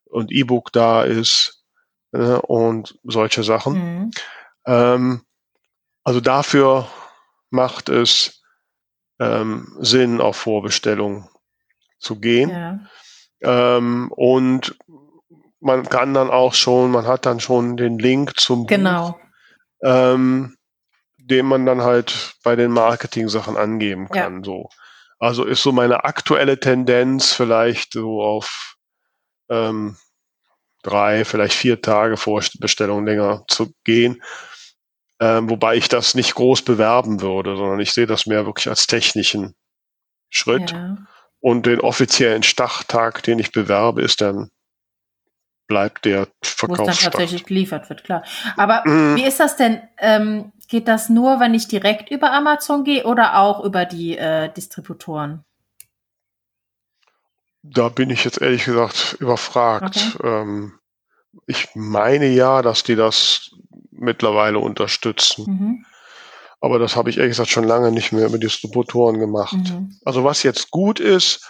[0.06, 1.64] und E-Book da ist
[2.12, 3.74] äh, und solche Sachen.
[3.74, 4.10] Mhm.
[4.66, 5.22] Ähm,
[6.04, 6.88] also dafür
[7.50, 8.42] macht es
[9.18, 11.28] ähm, Sinn, auf Vorbestellung
[11.98, 12.50] zu gehen.
[12.50, 12.78] Ja.
[13.42, 14.76] Ähm, und
[15.60, 19.12] man kann dann auch schon, man hat dann schon den Link zum genau.
[19.12, 19.20] Buch,
[19.82, 20.55] ähm,
[21.26, 24.38] den man dann halt bei den Marketing-Sachen angeben kann.
[24.38, 24.44] Ja.
[24.44, 24.68] So.
[25.18, 28.76] Also ist so meine aktuelle Tendenz vielleicht so auf
[29.50, 29.96] ähm,
[30.82, 34.22] drei, vielleicht vier Tage Vorbestellung länger zu gehen.
[35.18, 38.86] Ähm, wobei ich das nicht groß bewerben würde, sondern ich sehe das mehr wirklich als
[38.86, 39.54] technischen
[40.30, 40.72] Schritt.
[40.72, 40.96] Ja.
[41.40, 44.50] Und den offiziellen Starttag, den ich bewerbe, ist dann
[45.66, 46.68] bleibt der Verkaufsstart.
[46.68, 48.24] Wo es dann tatsächlich geliefert wird, klar.
[48.56, 49.16] Aber mm.
[49.16, 49.80] wie ist das denn?
[49.98, 54.52] Ähm, geht das nur, wenn ich direkt über Amazon gehe oder auch über die äh,
[54.52, 55.44] Distributoren?
[57.62, 60.14] Da bin ich jetzt ehrlich gesagt überfragt.
[60.14, 60.28] Okay.
[60.28, 60.78] Ähm,
[61.46, 63.50] ich meine ja, dass die das
[63.90, 65.44] mittlerweile unterstützen.
[65.46, 65.86] Mhm.
[66.60, 69.52] Aber das habe ich ehrlich gesagt schon lange nicht mehr mit Distributoren gemacht.
[69.52, 69.98] Mhm.
[70.04, 71.48] Also was jetzt gut ist,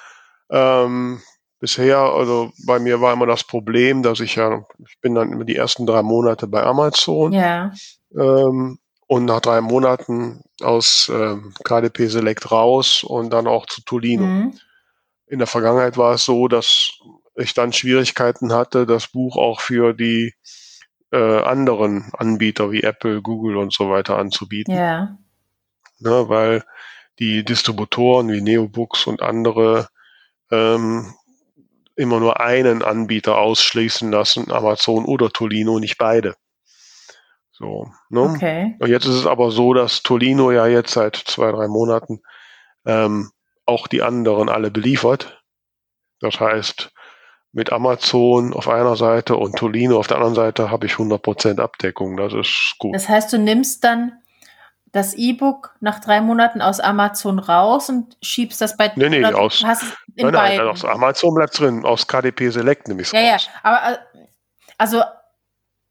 [0.51, 1.23] ähm,
[1.61, 5.45] bisher, also bei mir war immer das Problem, dass ich ja, ich bin dann immer
[5.45, 7.33] die ersten drei Monate bei Amazon.
[7.33, 7.73] Ja.
[8.15, 14.25] Ähm, und nach drei Monaten aus ähm, KDP Select raus und dann auch zu Tolino.
[14.25, 14.59] Mhm.
[15.27, 16.91] In der Vergangenheit war es so, dass
[17.37, 20.35] ich dann Schwierigkeiten hatte, das Buch auch für die
[21.13, 24.75] äh, anderen Anbieter wie Apple, Google und so weiter anzubieten.
[24.75, 25.17] Ja.
[25.99, 26.65] Ne, weil
[27.19, 29.89] die Distributoren wie Neobooks und andere
[30.51, 31.15] ähm,
[31.95, 36.35] immer nur einen Anbieter ausschließen lassen, Amazon oder Tolino, nicht beide.
[37.59, 38.21] So, ne?
[38.21, 38.77] Okay.
[38.81, 42.21] Und jetzt ist es aber so, dass Tolino ja jetzt seit zwei, drei Monaten
[42.85, 43.31] ähm,
[43.65, 45.43] auch die anderen alle beliefert.
[46.21, 46.93] Das heißt,
[47.53, 52.19] mit Amazon auf einer Seite und Tolino auf der anderen Seite habe ich 100% Abdeckung.
[52.19, 52.95] Das ist gut.
[52.95, 54.13] Das heißt, du nimmst dann
[54.93, 59.63] das E-Book nach drei Monaten aus Amazon raus und schiebst das bei Nee, nee, aus,
[59.63, 63.47] nein, nein, aus Amazon bleibt drin, aus KDP Select nehme ich es ja, raus.
[63.47, 63.99] Ja, aber äh,
[64.77, 65.03] also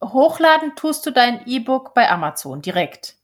[0.04, 3.16] hochladen tust du dein E-Book bei Amazon direkt.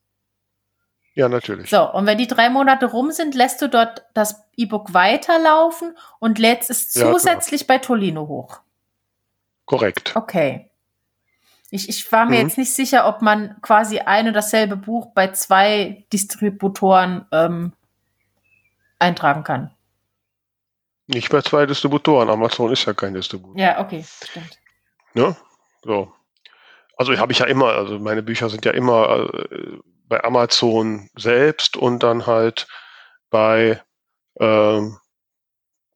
[1.14, 1.70] Ja, natürlich.
[1.70, 6.40] So, und wenn die drei Monate rum sind, lässt du dort das E-Book weiterlaufen und
[6.40, 8.62] lädst es zusätzlich ja, bei Tolino hoch.
[9.66, 10.16] Korrekt.
[10.16, 10.70] Okay.
[11.70, 12.48] Ich, ich war mir mhm.
[12.48, 17.74] jetzt nicht sicher, ob man quasi ein und dasselbe Buch bei zwei Distributoren ähm,
[19.00, 19.72] eintragen kann.
[21.08, 22.30] Nicht bei zwei Distributoren.
[22.30, 23.58] Amazon ist ja kein Distributor.
[23.58, 24.60] Ja, okay, stimmt.
[25.14, 25.36] Ne?
[25.84, 26.14] So.
[26.98, 31.78] Also habe ich ja immer, also meine Bücher sind ja immer äh, bei Amazon selbst
[31.78, 32.68] und dann halt
[33.30, 33.82] bei,
[34.40, 34.98] ähm,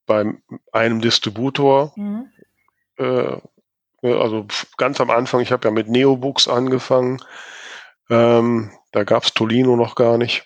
[0.05, 0.33] bei
[0.71, 1.93] einem Distributor.
[1.95, 2.31] Mhm.
[2.97, 3.37] Äh,
[4.01, 4.45] also
[4.77, 7.21] ganz am Anfang, ich habe ja mit Neobooks angefangen.
[8.09, 10.45] Ähm, da gab es Tolino noch gar nicht.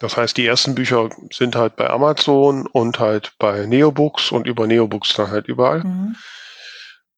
[0.00, 4.66] Das heißt, die ersten Bücher sind halt bei Amazon und halt bei Neobooks und über
[4.66, 5.84] Neobooks dann halt überall.
[5.84, 6.16] Mhm.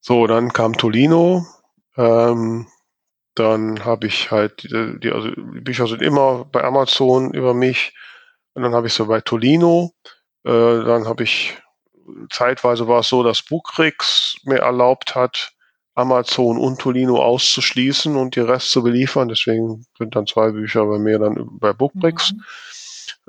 [0.01, 1.47] So, dann kam Tolino.
[1.97, 2.67] Ähm,
[3.35, 7.95] dann habe ich halt, die, die, also die Bücher sind immer bei Amazon über mich.
[8.55, 9.93] Und dann habe ich so bei Tolino.
[10.45, 11.59] Äh, dann habe ich,
[12.31, 15.53] zeitweise war es so, dass Bookrix mir erlaubt hat,
[15.95, 19.29] Amazon und Tolino auszuschließen und die Rest zu beliefern.
[19.29, 22.43] Deswegen sind dann zwei Bücher bei mir dann bei Bookbricks mhm.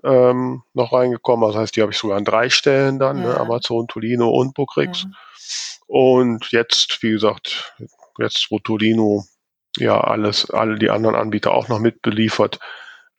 [0.04, 1.48] ähm, noch reingekommen.
[1.48, 3.28] Das heißt, die habe ich sogar an drei Stellen dann, ne?
[3.28, 3.34] ja.
[3.34, 3.40] ne?
[3.40, 5.04] Amazon, Tolino und Bookrix.
[5.04, 5.10] Ja.
[5.88, 7.76] Und jetzt, wie gesagt,
[8.20, 9.26] jetzt wo Tolino
[9.78, 12.60] ja alles, alle die anderen Anbieter auch noch mitbeliefert,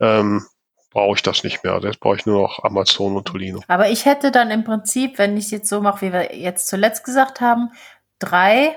[0.00, 0.44] ähm,
[0.90, 1.78] brauche ich das nicht mehr.
[1.82, 3.60] Jetzt brauche ich nur noch Amazon und Tolino.
[3.68, 6.68] Aber ich hätte dann im Prinzip, wenn ich es jetzt so mache, wie wir jetzt
[6.68, 7.70] zuletzt gesagt haben,
[8.18, 8.76] drei,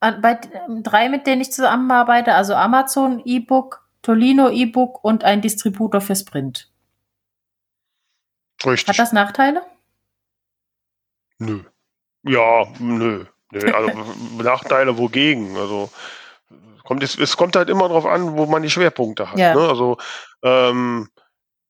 [0.00, 0.38] bei,
[0.82, 6.70] drei, mit denen ich zusammenarbeite, also Amazon E-Book, Tolino E-Book und ein Distributor für Sprint.
[8.66, 8.88] Richtig.
[8.88, 9.62] Hat das Nachteile?
[11.38, 11.64] Nö.
[12.22, 13.24] Ja, nö.
[13.54, 13.72] Nö.
[13.72, 13.90] Also
[14.42, 15.56] Nachteile wogegen?
[15.56, 15.90] Also
[16.84, 19.38] kommt es, es kommt halt immer darauf an, wo man die Schwerpunkte hat.
[19.38, 19.54] Ja.
[19.54, 19.68] Ne?
[19.68, 19.96] Also
[20.42, 21.08] ähm,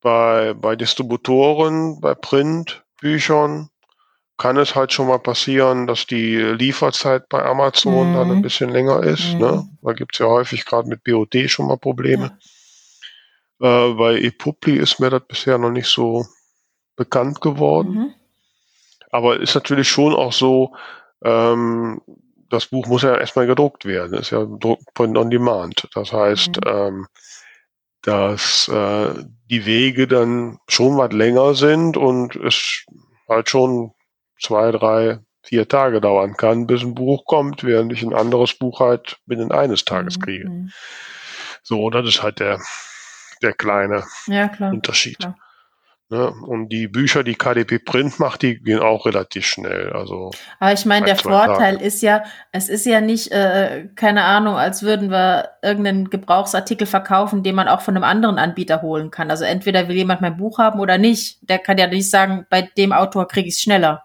[0.00, 3.70] bei, bei Distributoren, bei Printbüchern
[4.36, 8.14] kann es halt schon mal passieren, dass die Lieferzeit bei Amazon mhm.
[8.14, 8.42] dann ein mhm.
[8.42, 9.34] bisschen länger ist.
[9.34, 9.34] Ne?
[9.34, 9.40] Mhm.
[9.40, 9.68] Ne?
[9.82, 12.36] Da gibt's ja häufig gerade mit BOD schon mal Probleme.
[13.60, 13.88] Ja.
[13.90, 16.26] Äh, bei ePubli ist mir das bisher noch nicht so
[16.96, 17.94] bekannt geworden.
[17.94, 18.14] Mhm.
[19.10, 20.74] Aber ist natürlich schon auch so,
[21.24, 22.00] ähm,
[22.50, 24.12] das Buch muss ja erstmal gedruckt werden.
[24.12, 24.46] Das ist ja
[24.94, 25.88] Print on Demand.
[25.94, 26.70] Das heißt, mhm.
[26.70, 27.06] ähm,
[28.02, 32.84] dass äh, die Wege dann schon was länger sind und es
[33.28, 33.92] halt schon
[34.40, 38.80] zwei, drei, vier Tage dauern kann, bis ein Buch kommt, während ich ein anderes Buch
[38.80, 40.22] halt binnen eines Tages mhm.
[40.22, 40.48] kriege.
[40.48, 40.70] Mhm.
[41.62, 42.60] So, das ist halt der,
[43.42, 45.18] der kleine ja, klar, Unterschied.
[45.18, 45.36] Klar.
[46.14, 46.30] Ne?
[46.30, 49.92] Und die Bücher, die KDP Print macht, die gehen auch relativ schnell.
[49.92, 51.84] Also Aber ich meine, der Vorteil Tage.
[51.84, 52.22] ist ja,
[52.52, 57.66] es ist ja nicht, äh, keine Ahnung, als würden wir irgendeinen Gebrauchsartikel verkaufen, den man
[57.66, 59.28] auch von einem anderen Anbieter holen kann.
[59.28, 61.38] Also entweder will jemand mein Buch haben oder nicht.
[61.40, 64.04] Der kann ja nicht sagen, bei dem Autor kriege ich es schneller.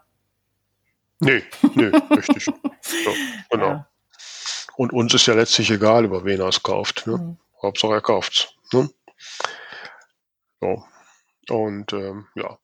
[1.20, 1.44] Nee,
[1.74, 2.46] nee, richtig.
[2.82, 3.12] So,
[3.50, 3.66] genau.
[3.66, 3.86] Ja.
[4.76, 7.06] Und uns ist ja letztlich egal, über wen er es kauft.
[7.06, 7.18] Ne?
[7.18, 7.36] Mhm.
[7.62, 8.48] Hauptsache er kauft's.
[8.72, 8.88] Ne?
[10.60, 10.82] So.
[11.50, 12.58] Und ähm, ja.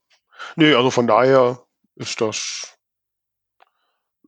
[0.56, 1.60] Nee, also von daher
[1.96, 2.76] ist das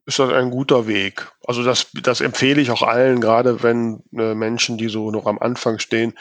[0.06, 1.30] ist das ein guter Weg.
[1.46, 5.38] Also das, das empfehle ich auch allen, gerade wenn äh, Menschen, die so noch am
[5.38, 6.14] Anfang stehen,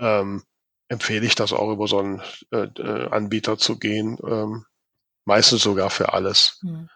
[0.00, 0.44] ähm,
[0.88, 4.16] empfehle ich das auch über so einen äh, äh, Anbieter zu gehen.
[4.26, 4.64] Ähm,
[5.26, 6.58] meistens sogar für alles.
[6.62, 6.88] Hm.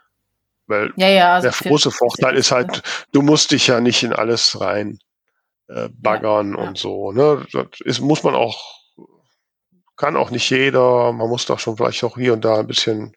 [0.67, 4.15] Weil ja, ja, also der große Vorteil ist halt, du musst dich ja nicht in
[4.15, 4.99] alles rein
[5.69, 7.13] äh, baggern ja, und so.
[7.13, 7.47] Ne?
[7.53, 8.81] Das ist, muss man auch,
[9.97, 11.13] kann auch nicht jeder.
[11.13, 13.17] Man muss doch schon vielleicht auch hier und da ein bisschen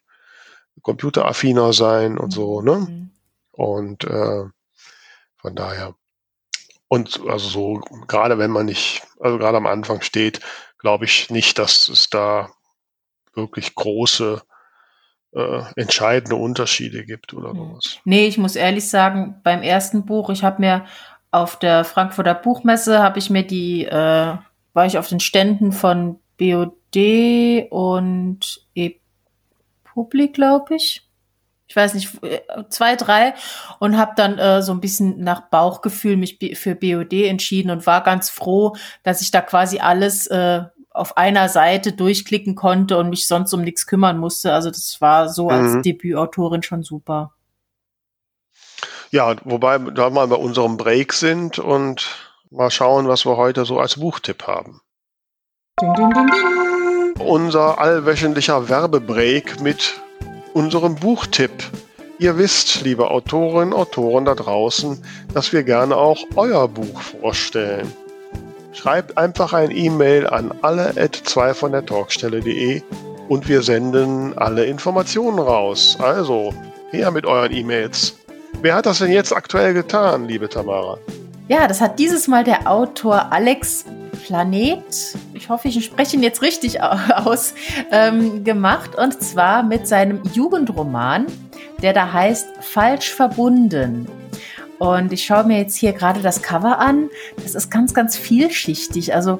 [0.82, 2.60] computeraffiner sein und so.
[2.60, 2.74] Ne?
[2.76, 3.10] Mhm.
[3.52, 4.44] Und äh,
[5.36, 5.94] von daher.
[6.88, 10.40] Und also so, gerade wenn man nicht, also gerade am Anfang steht,
[10.78, 12.50] glaube ich nicht, dass es da
[13.34, 14.42] wirklich große
[15.32, 17.56] äh, entscheidende Unterschiede gibt oder hm.
[17.56, 17.98] sowas.
[18.04, 20.86] Nee, ich muss ehrlich sagen, beim ersten Buch, ich habe mir
[21.30, 24.36] auf der Frankfurter Buchmesse, habe ich mir die, äh,
[24.72, 31.02] war ich auf den Ständen von BOD und ePublic, glaube ich.
[31.68, 33.34] Ich weiß nicht, äh, zwei, drei
[33.80, 38.02] und habe dann äh, so ein bisschen nach Bauchgefühl mich für BOD entschieden und war
[38.02, 40.62] ganz froh, dass ich da quasi alles äh,
[40.96, 44.52] auf einer Seite durchklicken konnte und mich sonst um nichts kümmern musste.
[44.52, 45.82] Also das war so als mhm.
[45.82, 47.34] Debütautorin schon super.
[49.10, 52.16] Ja, wobei da mal bei unserem Break sind und
[52.50, 54.80] mal schauen, was wir heute so als Buchtipp haben.
[55.78, 60.00] Ding, ding, ding, Unser allwöchentlicher Werbebreak mit
[60.54, 61.52] unserem Buchtipp.
[62.18, 67.92] Ihr wisst, liebe Autorinnen, Autoren da draußen, dass wir gerne auch euer Buch vorstellen.
[68.72, 72.80] Schreibt einfach ein E-Mail an alle at 2 von der Talkstelle.de
[73.28, 75.98] und wir senden alle Informationen raus.
[76.00, 76.54] Also,
[76.90, 78.16] her mit euren E-Mails.
[78.62, 80.96] Wer hat das denn jetzt aktuell getan, liebe Tamara?
[81.48, 83.84] Ja, das hat dieses Mal der Autor Alex
[84.26, 87.54] Planet, ich hoffe, ich spreche ihn jetzt richtig aus,
[87.92, 88.96] ähm, gemacht.
[88.96, 91.26] Und zwar mit seinem Jugendroman,
[91.80, 94.08] der da heißt Falsch verbunden.
[94.78, 97.08] Und ich schaue mir jetzt hier gerade das Cover an.
[97.42, 99.14] Das ist ganz, ganz vielschichtig.
[99.14, 99.38] Also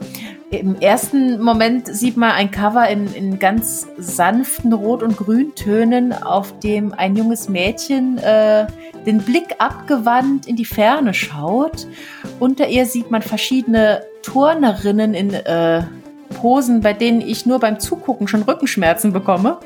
[0.50, 6.58] im ersten Moment sieht man ein Cover in, in ganz sanften Rot- und Grüntönen, auf
[6.60, 8.66] dem ein junges Mädchen äh,
[9.04, 11.86] den Blick abgewandt in die Ferne schaut.
[12.40, 15.82] Unter ihr sieht man verschiedene Turnerinnen in äh,
[16.40, 19.58] Posen, bei denen ich nur beim Zugucken schon Rückenschmerzen bekomme.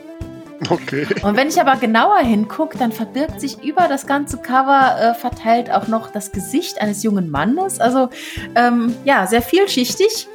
[0.68, 1.06] Okay.
[1.22, 5.70] Und wenn ich aber genauer hingucke, dann verbirgt sich über das ganze Cover äh, verteilt
[5.70, 7.80] auch noch das Gesicht eines jungen Mannes.
[7.80, 8.10] Also
[8.54, 10.28] ähm, ja, sehr vielschichtig.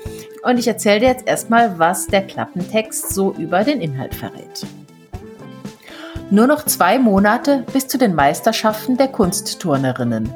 [0.43, 4.65] Und ich erzähle dir jetzt erstmal, was der Klappentext so über den Inhalt verrät.
[6.31, 10.33] Nur noch zwei Monate bis zu den Meisterschaften der Kunstturnerinnen.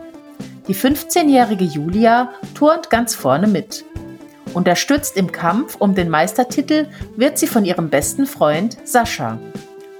[0.67, 3.85] Die 15-jährige Julia turnt ganz vorne mit.
[4.53, 9.39] Unterstützt im Kampf um den Meistertitel wird sie von ihrem besten Freund Sascha,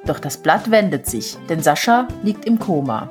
[0.10, 3.08] doch das Blatt wendet sich, denn Sascha liegt im Koma.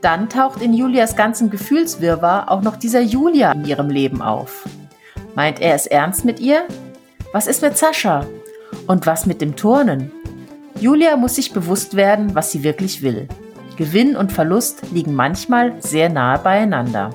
[0.00, 4.64] Dann taucht in Julias ganzen Gefühlswirrwarr auch noch dieser Julia in ihrem Leben auf.
[5.34, 6.66] Meint er es ernst mit ihr?
[7.32, 8.26] Was ist mit Sascha?
[8.86, 10.10] Und was mit dem Turnen?
[10.80, 13.28] Julia muss sich bewusst werden, was sie wirklich will.
[13.76, 17.10] Gewinn und Verlust liegen manchmal sehr nahe beieinander.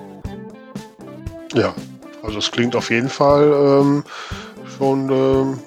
[1.53, 1.75] Ja,
[2.23, 4.03] also es klingt auf jeden Fall ähm,
[4.77, 5.09] schon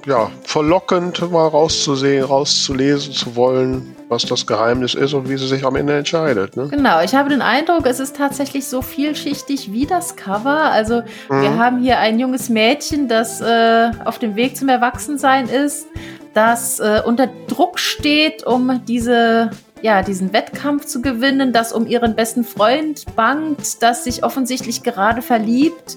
[0.07, 5.47] äh, ja, verlockend, mal rauszusehen, rauszulesen zu wollen, was das Geheimnis ist und wie sie
[5.47, 6.57] sich am Ende entscheidet.
[6.57, 6.69] Ne?
[6.69, 10.71] Genau, ich habe den Eindruck, es ist tatsächlich so vielschichtig wie das Cover.
[10.71, 11.43] Also mhm.
[11.43, 15.87] wir haben hier ein junges Mädchen, das äh, auf dem Weg zum Erwachsensein ist,
[16.35, 19.51] das äh, unter Druck steht, um diese
[19.83, 25.23] ja, diesen Wettkampf zu gewinnen, das um ihren besten Freund bangt, das sich offensichtlich gerade
[25.23, 25.97] verliebt.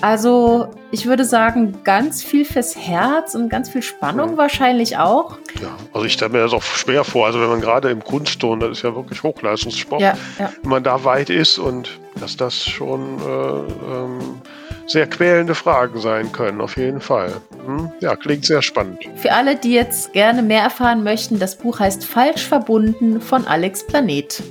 [0.00, 5.38] Also ich würde sagen, ganz viel fürs Herz und ganz viel Spannung wahrscheinlich auch.
[5.60, 7.26] Ja, also ich stelle mir das auch schwer vor.
[7.26, 10.52] Also wenn man gerade im Kunstton, das ist ja wirklich Hochleistungssport, ja, ja.
[10.62, 14.40] wenn man da weit ist und dass das schon äh, ähm,
[14.86, 17.32] sehr quälende Fragen sein können, auf jeden Fall.
[17.66, 17.92] Hm?
[18.00, 18.98] Ja, klingt sehr spannend.
[19.16, 23.86] Für alle, die jetzt gerne mehr erfahren möchten, das Buch heißt Falsch verbunden von Alex
[23.86, 24.42] Planet.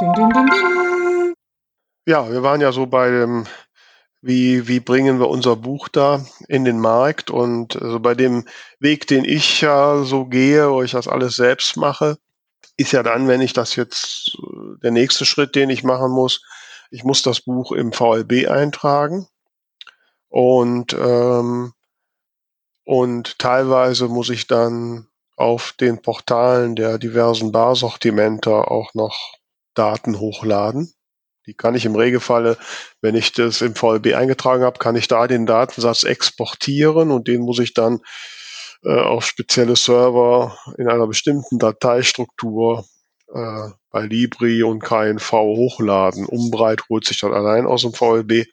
[0.00, 0.48] Ding, ding, ding,
[2.08, 3.44] ja, wir waren ja so bei dem
[4.20, 7.30] wie, wie bringen wir unser Buch da in den Markt?
[7.30, 8.46] Und also bei dem
[8.80, 12.18] Weg, den ich ja so gehe, wo ich das alles selbst mache,
[12.76, 14.36] ist ja dann, wenn ich das jetzt,
[14.82, 16.42] der nächste Schritt, den ich machen muss,
[16.90, 19.28] ich muss das Buch im VLB eintragen.
[20.28, 21.72] Und, ähm,
[22.84, 29.16] und teilweise muss ich dann auf den Portalen der diversen Barsortimenter auch noch
[29.74, 30.92] Daten hochladen
[31.48, 32.58] Die kann ich im Regelfalle,
[33.00, 37.40] wenn ich das im VLB eingetragen habe, kann ich da den Datensatz exportieren und den
[37.40, 38.00] muss ich dann
[38.84, 42.84] äh, auf spezielle Server in einer bestimmten Dateistruktur
[43.34, 46.26] äh, bei Libri und KNV hochladen.
[46.26, 48.44] Umbreit holt sich dann allein aus dem VLB.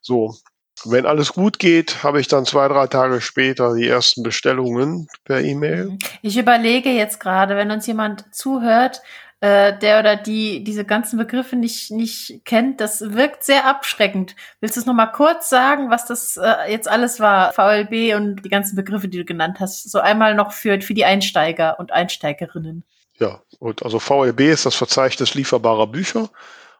[0.00, 0.36] So,
[0.84, 5.40] wenn alles gut geht, habe ich dann zwei, drei Tage später die ersten Bestellungen per
[5.40, 5.98] E-Mail.
[6.22, 9.02] Ich überlege jetzt gerade, wenn uns jemand zuhört,
[9.42, 14.36] äh, der oder die diese ganzen Begriffe nicht, nicht kennt, das wirkt sehr abschreckend.
[14.60, 18.48] Willst du es nochmal kurz sagen, was das äh, jetzt alles war, VLB und die
[18.48, 19.90] ganzen Begriffe, die du genannt hast?
[19.90, 22.84] So einmal noch für, für die Einsteiger und Einsteigerinnen.
[23.18, 26.30] Ja, und also VLB ist das Verzeichnis lieferbarer Bücher.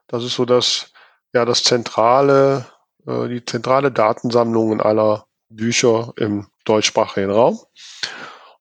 [0.06, 0.92] Das ist so das,
[1.34, 2.66] ja, das zentrale,
[3.08, 7.58] äh, die zentrale Datensammlung aller Bücher im deutschsprachigen Raum.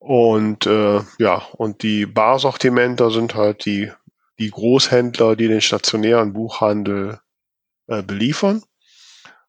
[0.02, 3.92] Und äh, ja, und die Barsortimenter sind halt die,
[4.40, 7.20] die Großhändler, die den stationären Buchhandel
[7.86, 8.64] äh, beliefern.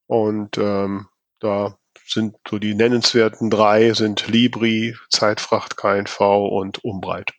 [0.06, 1.08] Und ähm,
[1.40, 7.32] da sind so die nennenswerten drei sind Libri, Zeitfracht, KNV und Umbreit.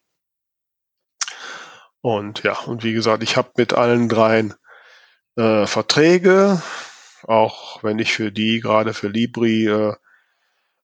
[2.02, 4.56] Und ja, und wie gesagt, ich habe mit allen dreien
[5.36, 6.64] äh, Verträge,
[7.22, 9.94] auch wenn ich für die, gerade für Libri, äh,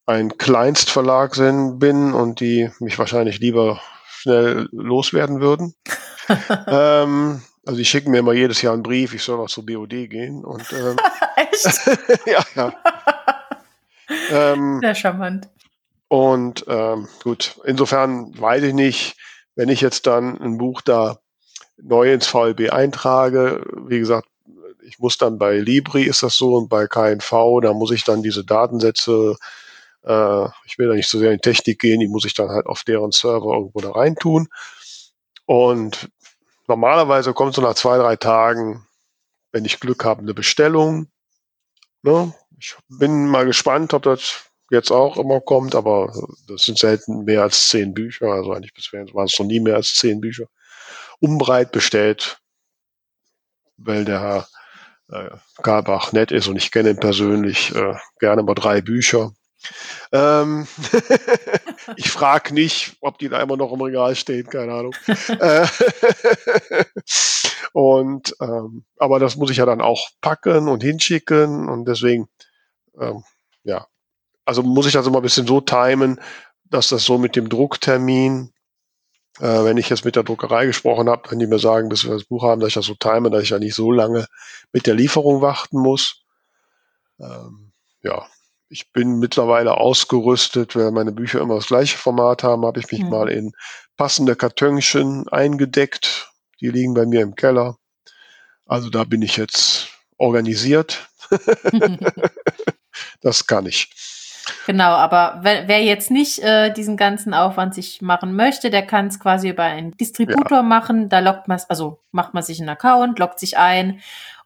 [0.10, 5.76] ein Kleinstverlag bin und die mich wahrscheinlich lieber schnell loswerden würden.
[6.68, 10.10] ähm, also die schicken mir immer jedes Jahr einen Brief, ich soll noch zur BOD
[10.10, 10.44] gehen.
[10.44, 10.98] Und, ähm,
[11.36, 11.82] Echt?
[12.26, 12.74] ja, ja.
[14.32, 15.48] ähm, Sehr charmant.
[16.08, 19.16] Und ähm, gut, insofern weiß ich nicht,
[19.56, 21.20] wenn ich jetzt dann ein Buch da
[21.78, 24.28] neu ins VLB eintrage, wie gesagt,
[24.82, 28.24] ich muss dann bei Libri ist das so und bei KNV, da muss ich dann
[28.24, 29.38] diese Datensätze
[30.04, 32.66] äh, ich will da nicht so sehr in Technik gehen, die muss ich dann halt
[32.66, 34.48] auf deren Server irgendwo da rein tun.
[35.46, 36.10] Und
[36.68, 38.88] normalerweise kommt so nach zwei, drei Tagen,
[39.52, 41.08] wenn ich Glück habe, eine Bestellung.
[42.04, 42.34] Ne?
[42.60, 46.14] Ich bin mal gespannt, ob das jetzt auch immer kommt, aber
[46.48, 48.28] das sind selten mehr als zehn Bücher.
[48.28, 50.46] Also eigentlich bisher waren es noch nie mehr als zehn Bücher.
[51.20, 52.40] Umbreit bestellt,
[53.78, 54.48] weil der Herr
[55.10, 59.34] äh, Garbach nett ist und ich kenne ihn persönlich, äh, gerne mal drei Bücher.
[60.12, 60.68] Ähm,
[61.96, 64.96] ich frage nicht, ob die da immer noch im Regal stehen, keine Ahnung.
[65.40, 65.68] Äh,
[67.74, 72.28] und ähm, aber das muss ich ja dann auch packen und hinschicken und deswegen,
[73.00, 73.24] ähm,
[73.64, 73.88] ja,
[74.46, 76.20] also muss ich das immer ein bisschen so timen,
[76.66, 78.52] dass das so mit dem Drucktermin,
[79.40, 82.14] äh, wenn ich jetzt mit der Druckerei gesprochen habe, wenn die mir sagen, bis wir
[82.14, 84.26] das Buch haben, dass ich das so time, dass ich ja nicht so lange
[84.74, 86.24] mit der Lieferung warten muss.
[87.20, 88.26] Ähm, ja,
[88.70, 93.02] ich bin mittlerweile ausgerüstet, weil meine Bücher immer das gleiche Format haben, habe ich mich
[93.02, 93.10] mhm.
[93.10, 93.52] mal in
[93.98, 96.32] passende Kartönchen eingedeckt.
[96.62, 97.78] Die liegen bei mir im Keller.
[98.66, 101.10] Also da bin ich jetzt organisiert.
[103.22, 103.90] das kann ich.
[104.66, 109.08] Genau, aber wer, wer jetzt nicht äh, diesen ganzen Aufwand sich machen möchte, der kann
[109.08, 110.64] es quasi über einen Distributor ja.
[110.64, 111.10] machen.
[111.10, 114.00] Da lockt man, also macht man sich einen Account, lockt sich ein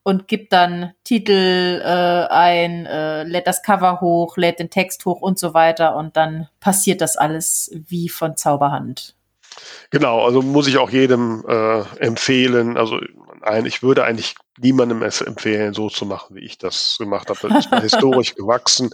[0.03, 5.21] und gibt dann Titel äh, ein, äh, lädt das Cover hoch, lädt den Text hoch
[5.21, 9.15] und so weiter und dann passiert das alles wie von Zauberhand.
[9.91, 12.77] Genau, also muss ich auch jedem äh, empfehlen.
[12.77, 12.99] Also
[13.41, 17.49] ein, ich würde eigentlich niemandem es empfehlen, so zu machen, wie ich das gemacht habe.
[17.49, 18.89] Das ist historisch gewachsen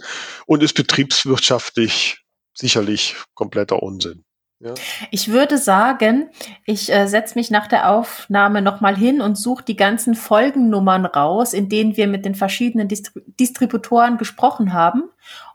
[0.46, 4.24] und ist betriebswirtschaftlich sicherlich kompletter Unsinn.
[4.62, 4.74] Ja.
[5.10, 6.28] Ich würde sagen,
[6.66, 11.54] ich äh, setze mich nach der Aufnahme nochmal hin und suche die ganzen Folgennummern raus,
[11.54, 15.04] in denen wir mit den verschiedenen Distri Distributoren gesprochen haben.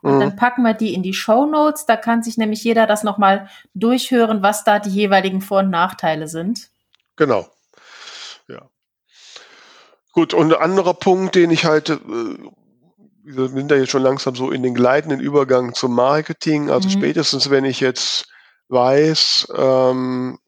[0.01, 0.19] Und mhm.
[0.21, 1.85] dann packen wir die in die Show Notes.
[1.85, 6.27] Da kann sich nämlich jeder das nochmal durchhören, was da die jeweiligen Vor- und Nachteile
[6.27, 6.69] sind.
[7.15, 7.47] Genau.
[8.47, 8.63] Ja.
[10.13, 11.99] Gut, und ein anderer Punkt, den ich halt, äh,
[13.23, 16.71] wir sind da jetzt schon langsam so in den gleitenden Übergang zum Marketing.
[16.71, 16.93] Also mhm.
[16.93, 18.29] spätestens, wenn ich jetzt
[18.69, 20.39] weiß, ähm,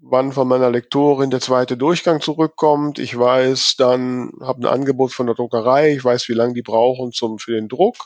[0.00, 2.98] wann von meiner Lektorin der zweite Durchgang zurückkommt.
[2.98, 5.92] Ich weiß dann, habe ein Angebot von der Druckerei.
[5.92, 7.96] Ich weiß, wie lange die brauchen zum für den Druck.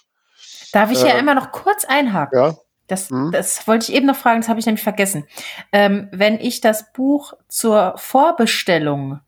[0.72, 2.38] Darf ich äh, ja immer noch kurz einhaken?
[2.38, 2.54] Ja.
[2.86, 3.30] Das, hm.
[3.30, 5.24] das wollte ich eben noch fragen, das habe ich nämlich vergessen.
[5.70, 9.20] Ähm, wenn ich das Buch zur Vorbestellung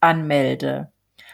[0.00, 0.92] anmelde,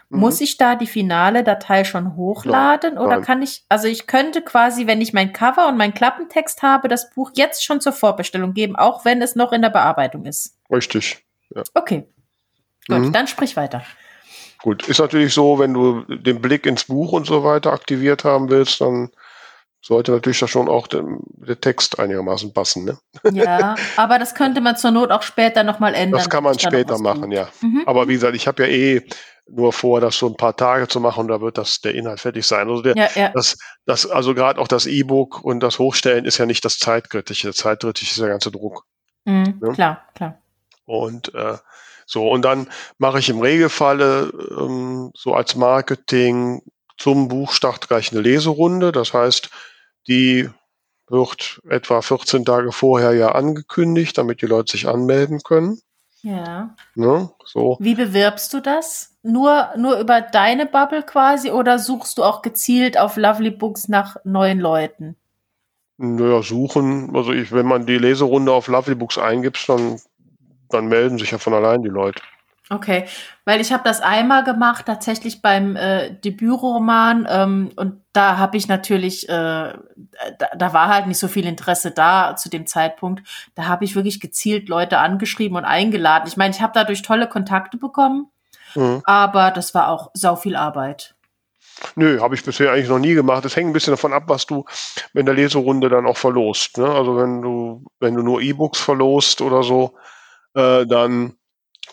[0.09, 0.21] Mhm.
[0.21, 4.43] Muss ich da die finale Datei schon hochladen ja, oder kann ich, also ich könnte
[4.43, 8.55] quasi, wenn ich mein Cover und meinen Klappentext habe, das Buch jetzt schon zur Vorbestellung
[8.55, 10.57] geben, auch wenn es noch in der Bearbeitung ist.
[10.71, 11.25] Richtig.
[11.55, 11.63] Ja.
[11.75, 12.07] Okay.
[12.87, 13.13] Gut, mhm.
[13.13, 13.83] dann sprich weiter.
[14.63, 18.51] Gut, ist natürlich so, wenn du den Blick ins Buch und so weiter aktiviert haben
[18.51, 19.11] willst, dann
[19.85, 22.87] sollte natürlich da schon auch der, der, Text einigermaßen passen.
[22.87, 22.99] Ne?
[23.33, 26.19] Ja, aber das könnte man zur Not auch später nochmal ändern.
[26.19, 27.49] Das kann man später machen, ja.
[27.61, 27.83] Mhm.
[27.85, 29.03] Aber wie gesagt, ich habe ja eh
[29.47, 32.21] nur vor, das so ein paar Tage zu machen und da wird das der Inhalt
[32.21, 32.69] fertig sein.
[32.69, 33.29] Also der, Ja, ja.
[33.35, 37.49] das, das, also gerade auch das E-Book und das Hochstellen ist ja nicht das Zeitkritische.
[37.49, 38.85] Das Zeitkritische ist der ganze Druck.
[39.25, 39.73] Mhm, Ne?
[39.73, 40.39] Klar, klar.
[40.87, 41.57] Und äh,
[42.07, 42.69] so, und dann
[42.99, 46.63] mache ich im Regelfalle ähm, so als Marketing
[46.99, 48.93] zum Buchstart gleich eine Leserunde.
[48.93, 49.51] Das heißt,
[50.07, 50.51] die
[51.09, 55.81] wird etwa 14 Tage vorher ja angekündigt, damit die Leute sich anmelden können.
[56.25, 56.75] Ja.
[56.95, 57.29] Ne?
[57.45, 57.77] So.
[57.81, 59.15] Wie bewirbst du das?
[59.23, 64.17] Nur, nur über deine Bubble quasi oder suchst du auch gezielt auf Lovely Books nach
[64.25, 65.17] neuen Leuten?
[65.99, 67.15] Naja, suchen.
[67.15, 70.01] Also ich, wenn man die Leserunde auf Lovely Books eingibt, dann,
[70.71, 72.23] dann melden sich ja von allein die Leute.
[72.71, 73.05] Okay,
[73.45, 78.69] weil ich habe das einmal gemacht, tatsächlich beim äh, Debütroman ähm, und da habe ich
[78.69, 83.23] natürlich, äh, da, da war halt nicht so viel Interesse da zu dem Zeitpunkt.
[83.55, 86.27] Da habe ich wirklich gezielt Leute angeschrieben und eingeladen.
[86.27, 88.31] Ich meine, ich habe dadurch tolle Kontakte bekommen,
[88.75, 89.03] Mhm.
[89.05, 91.15] aber das war auch sau viel Arbeit.
[91.97, 93.45] Nö, habe ich bisher eigentlich noch nie gemacht.
[93.45, 94.65] Es hängt ein bisschen davon ab, was du
[95.13, 96.79] in der Leserunde dann auch verlost.
[96.79, 96.89] Ne?
[96.89, 99.95] Also wenn du, wenn du nur E-Books verlost oder so,
[100.55, 101.35] äh, dann,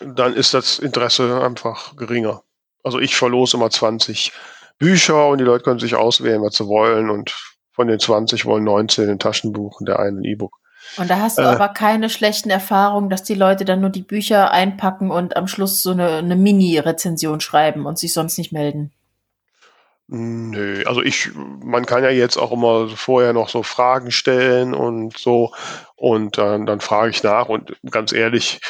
[0.06, 2.42] dann ist das Interesse einfach geringer.
[2.82, 4.32] Also ich verlose immer 20
[4.78, 7.10] Bücher und die Leute können sich auswählen, was sie wollen.
[7.10, 7.34] Und
[7.72, 10.58] von den 20 wollen 19 ein Taschenbuch und der eine ein E-Book.
[10.96, 11.46] Und da hast du Äh.
[11.46, 15.82] aber keine schlechten Erfahrungen, dass die Leute dann nur die Bücher einpacken und am Schluss
[15.82, 18.92] so eine, eine Mini-Rezension schreiben und sich sonst nicht melden.
[20.08, 25.16] Nö, also ich, man kann ja jetzt auch immer vorher noch so Fragen stellen und
[25.16, 25.54] so
[25.96, 28.60] und dann, dann frage ich nach und ganz ehrlich,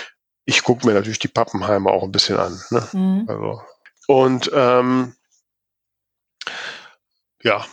[0.44, 2.60] ich gucke mir natürlich die Pappenheimer auch ein bisschen an.
[2.70, 2.88] Ne?
[2.92, 3.24] Mhm.
[3.28, 3.62] Also,
[4.08, 5.14] und ähm,
[7.42, 7.64] ja,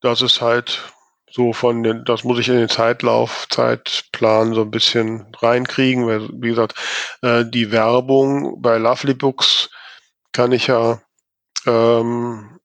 [0.00, 0.82] das ist halt
[1.30, 6.28] so von den, das muss ich in den Zeitlauf, Zeitplan so ein bisschen reinkriegen, weil,
[6.34, 6.74] wie gesagt,
[7.22, 9.70] äh, die Werbung bei Lovely Books
[10.32, 11.00] kann ich ja
[11.66, 12.58] ähm,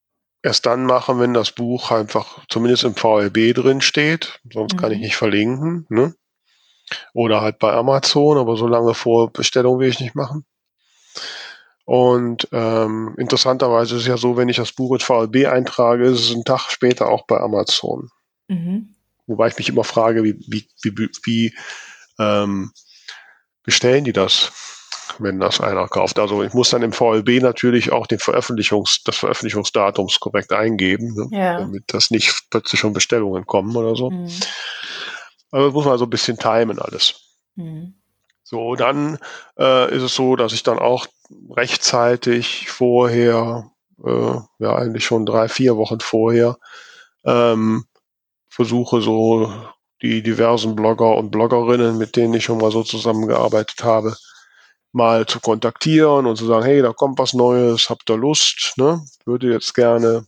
[0.44, 4.40] erst dann machen, wenn das Buch einfach zumindest im VLB drin steht.
[4.52, 5.04] Sonst kann ich Mhm.
[5.04, 5.86] nicht verlinken.
[5.90, 6.16] Ne?
[7.14, 10.46] Oder halt bei Amazon, aber so lange vor Bestellung will ich nicht machen.
[11.88, 16.20] Und ähm, interessanterweise ist es ja so, wenn ich das Buch ins VLB eintrage, ist
[16.20, 18.10] es einen Tag später auch bei Amazon.
[18.50, 18.96] Mhm.
[19.26, 21.56] Wobei ich mich immer frage, wie, wie, wie, wie
[22.20, 22.72] ähm,
[23.64, 24.52] bestellen die das,
[25.20, 26.20] wenn das einer kauft?
[26.20, 31.38] Also ich muss dann im VLB natürlich auch den Veröffentlichungs, das Veröffentlichungsdatums korrekt eingeben, ne?
[31.38, 31.60] Ja.
[31.60, 34.12] damit das nicht plötzlich schon Bestellungen kommen oder so.
[34.12, 34.30] Mhm.
[35.52, 37.38] Also das muss man so ein bisschen timen alles.
[37.56, 37.96] Mhm.
[38.44, 39.18] So, dann
[39.60, 41.08] äh, ist es so, dass ich dann auch
[41.50, 43.72] rechtzeitig vorher,
[44.06, 46.58] äh, ja eigentlich schon drei, vier Wochen vorher,
[47.26, 47.86] ähm,
[48.50, 49.52] versuche so
[50.02, 54.16] die diversen Blogger und Bloggerinnen, mit denen ich schon mal so zusammengearbeitet habe,
[54.92, 59.04] mal zu kontaktieren und zu sagen, hey, da kommt was Neues, habt ihr Lust, ne?
[59.26, 60.26] Würde jetzt gerne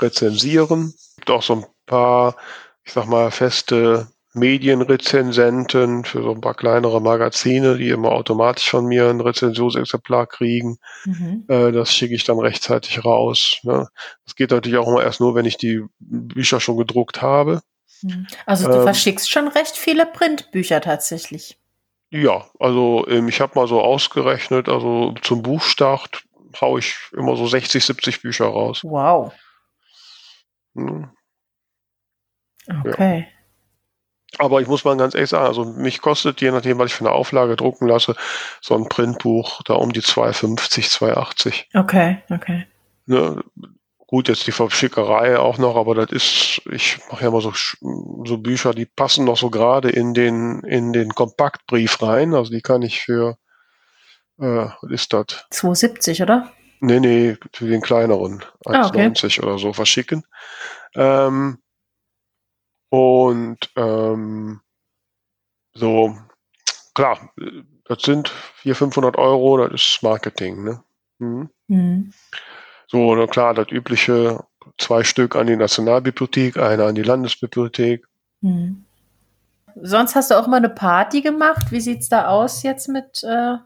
[0.00, 0.94] rezensieren.
[1.16, 2.36] Gibt auch so ein paar,
[2.84, 8.86] ich sag mal, feste Medienrezensenten für so ein paar kleinere Magazine, die immer automatisch von
[8.86, 10.78] mir ein Rezensionsexemplar kriegen.
[11.04, 11.44] Mhm.
[11.48, 13.58] Äh, das schicke ich dann rechtzeitig raus.
[13.64, 13.88] Ne?
[14.24, 17.62] Das geht natürlich auch immer erst nur, wenn ich die Bücher schon gedruckt habe.
[18.02, 18.26] Mhm.
[18.46, 21.58] Also du Ähm, verschickst schon recht viele Printbücher tatsächlich.
[22.10, 26.24] Ja, also ähm, ich habe mal so ausgerechnet, also zum Buchstart
[26.60, 28.80] haue ich immer so 60, 70 Bücher raus.
[28.82, 29.32] Wow.
[30.74, 31.10] Hm.
[32.84, 33.26] Okay.
[34.38, 37.04] Aber ich muss mal ganz ehrlich sagen, also mich kostet, je nachdem, was ich für
[37.04, 38.14] eine Auflage drucken lasse,
[38.60, 41.78] so ein Printbuch da um die 2,50, 2,80.
[41.78, 42.66] Okay, okay.
[43.06, 43.42] Ne?
[44.06, 48.38] Gut, jetzt die Verschickerei auch noch, aber das ist, ich mache ja mal so, so
[48.38, 52.34] Bücher, die passen noch so gerade in den, in den Kompaktbrief rein.
[52.34, 53.36] Also die kann ich für,
[54.38, 55.26] äh, was ist das?
[55.50, 56.50] 270, oder?
[56.80, 59.06] Nee, nee, für den kleineren, Ah, okay.
[59.06, 60.24] 1,90 oder so verschicken.
[60.94, 61.58] Ähm,
[62.90, 64.60] und ähm,
[65.72, 66.16] so,
[66.94, 67.30] klar,
[67.84, 70.64] das sind 400, 500 Euro, das ist Marketing.
[70.64, 70.82] Ne?
[71.18, 71.50] Mhm.
[71.68, 72.12] Mhm.
[72.88, 74.44] So, na klar, das übliche,
[74.78, 78.04] zwei Stück an die Nationalbibliothek, einer an die Landesbibliothek.
[78.40, 78.84] Mhm.
[79.80, 81.70] Sonst hast du auch mal eine Party gemacht.
[81.70, 83.22] Wie sieht's da aus jetzt mit?
[83.22, 83.62] Äh, Ja,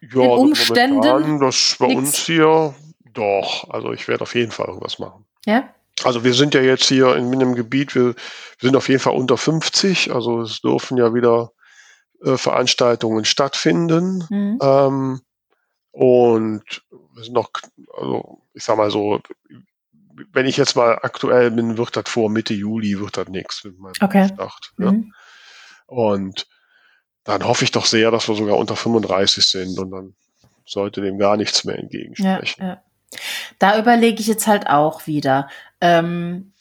[0.00, 1.98] Den also Umständen momentan, das bei nix.
[1.98, 2.74] uns hier,
[3.14, 5.24] doch, also ich werde auf jeden Fall irgendwas machen.
[5.46, 5.64] ja?
[6.04, 8.14] Also wir sind ja jetzt hier in einem Gebiet, wir, wir
[8.60, 11.52] sind auf jeden Fall unter 50, also es dürfen ja wieder
[12.22, 14.24] äh, Veranstaltungen stattfinden.
[14.28, 14.58] Mhm.
[14.62, 15.20] Ähm,
[15.92, 16.82] und
[17.14, 17.50] wir sind noch,
[17.96, 19.20] also ich sag mal so,
[20.32, 23.78] wenn ich jetzt mal aktuell bin, wird das vor Mitte Juli, wird das nichts mit
[23.78, 24.28] meinem Okay.
[24.28, 24.72] Start.
[24.78, 24.92] Ja.
[24.92, 25.12] Mhm.
[25.86, 26.46] Und
[27.24, 30.14] dann hoffe ich doch sehr, dass wir sogar unter 35 sind und dann
[30.66, 32.62] sollte dem gar nichts mehr entgegensprechen.
[32.64, 32.82] Ja, ja.
[33.58, 35.48] Da überlege ich jetzt halt auch wieder.
[35.84, 36.52] Ähm,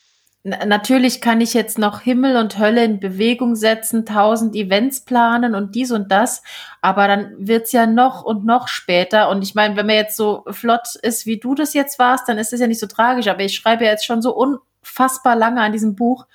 [0.44, 5.76] natürlich kann ich jetzt noch Himmel und Hölle in Bewegung setzen, tausend Events planen und
[5.76, 6.44] dies und das,
[6.82, 9.30] aber dann wird's ja noch und noch später.
[9.30, 12.38] Und ich meine, wenn man jetzt so flott ist, wie du das jetzt warst, dann
[12.38, 13.28] ist das ja nicht so tragisch.
[13.28, 16.28] Aber ich schreibe jetzt schon so unfassbar lange an diesem Buch,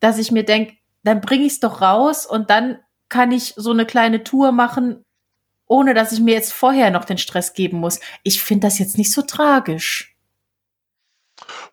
[0.00, 2.78] dass ich mir denke, dann bringe ich's doch raus und dann
[3.10, 5.04] kann ich so eine kleine Tour machen,
[5.66, 8.00] ohne dass ich mir jetzt vorher noch den Stress geben muss.
[8.22, 10.13] Ich finde das jetzt nicht so tragisch.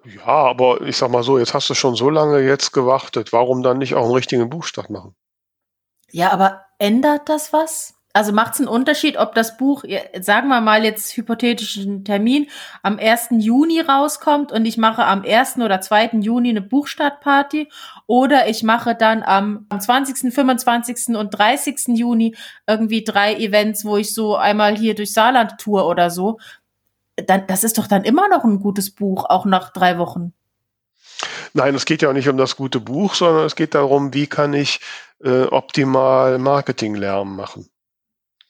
[0.03, 3.33] Ja, aber ich sag mal so, jetzt hast du schon so lange jetzt gewartet.
[3.33, 5.15] Warum dann nicht auch einen richtigen Buchstart machen?
[6.09, 7.95] Ja, aber ändert das was?
[8.13, 9.85] Also macht es einen Unterschied, ob das Buch,
[10.19, 12.49] sagen wir mal jetzt hypothetischen Termin,
[12.83, 13.27] am 1.
[13.37, 15.59] Juni rauskommt und ich mache am 1.
[15.59, 16.19] oder 2.
[16.19, 17.69] Juni eine Buchstartparty
[18.07, 21.15] oder ich mache dann am 20., 25.
[21.15, 21.97] und 30.
[21.97, 22.35] Juni
[22.67, 26.37] irgendwie drei Events, wo ich so einmal hier durch Saarland tour oder so
[27.25, 30.33] dann, das ist doch dann immer noch ein gutes Buch, auch nach drei Wochen.
[31.53, 34.27] Nein, es geht ja auch nicht um das gute Buch, sondern es geht darum, wie
[34.27, 34.79] kann ich
[35.23, 37.69] äh, optimal Marketinglärm machen.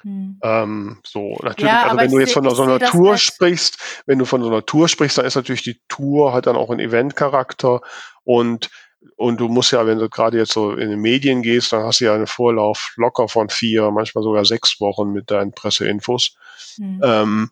[0.03, 0.39] Hm.
[0.41, 4.25] Ähm, so, natürlich, ja, also wenn du jetzt von so einer Tour sprichst, wenn du
[4.25, 7.81] von so einer Tour sprichst, dann ist natürlich die Tour hat dann auch einen Eventcharakter
[8.23, 8.69] und
[9.15, 12.01] und du musst ja, wenn du gerade jetzt so in den Medien gehst, dann hast
[12.01, 16.35] du ja einen Vorlauf locker von vier, manchmal sogar sechs Wochen mit deinen Presseinfos.
[16.77, 17.01] Hm.
[17.03, 17.49] Ähm,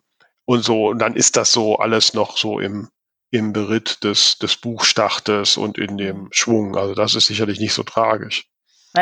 [0.50, 0.88] und so.
[0.88, 2.89] Und dann ist das so alles noch so im,
[3.30, 6.76] im Beritt des, des Buchstartes und in dem Schwung.
[6.76, 8.50] Also das ist sicherlich nicht so tragisch.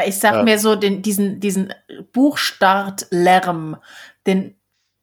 [0.05, 0.43] Ich sag ja.
[0.43, 1.73] mir so, den, diesen, diesen
[2.11, 3.77] Buchstartlärm,
[4.25, 4.55] den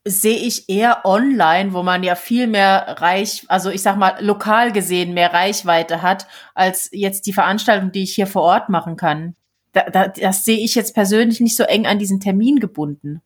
[0.07, 4.71] sehe ich eher online, wo man ja viel mehr Reich, also ich sag mal lokal
[4.71, 9.35] gesehen mehr Reichweite hat, als jetzt die Veranstaltung, die ich hier vor Ort machen kann.
[9.73, 13.23] Da, da, das sehe ich jetzt persönlich nicht so eng an diesen Termin gebunden.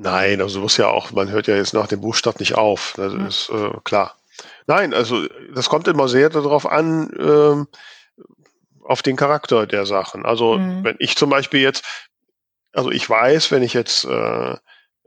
[0.00, 2.94] Nein, also muss ja auch, man hört ja jetzt nach dem Buchstaben nicht auf.
[2.96, 3.26] Das mhm.
[3.26, 4.16] ist äh, klar.
[4.68, 7.66] Nein, also das kommt immer sehr darauf an, ähm,
[8.84, 10.24] auf den Charakter der Sachen.
[10.24, 10.84] Also mhm.
[10.84, 11.84] wenn ich zum Beispiel jetzt,
[12.72, 14.56] also ich weiß, wenn ich jetzt äh,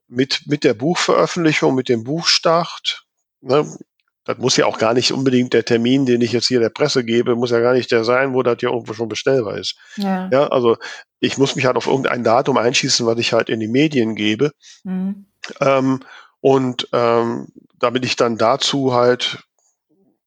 [0.09, 3.05] mit, mit der Buchveröffentlichung, mit dem Buchstart,
[3.39, 3.65] ne,
[4.25, 7.03] das muss ja auch gar nicht unbedingt der Termin, den ich jetzt hier der Presse
[7.03, 9.75] gebe, muss ja gar nicht der sein, wo das ja irgendwo schon bestellbar ist.
[9.95, 10.29] Ja.
[10.31, 10.77] ja, also
[11.19, 14.51] ich muss mich halt auf irgendein Datum einschießen, was ich halt in die Medien gebe.
[14.83, 15.25] Mhm.
[15.59, 16.01] Ähm,
[16.39, 17.47] und ähm,
[17.79, 19.39] damit ich dann dazu halt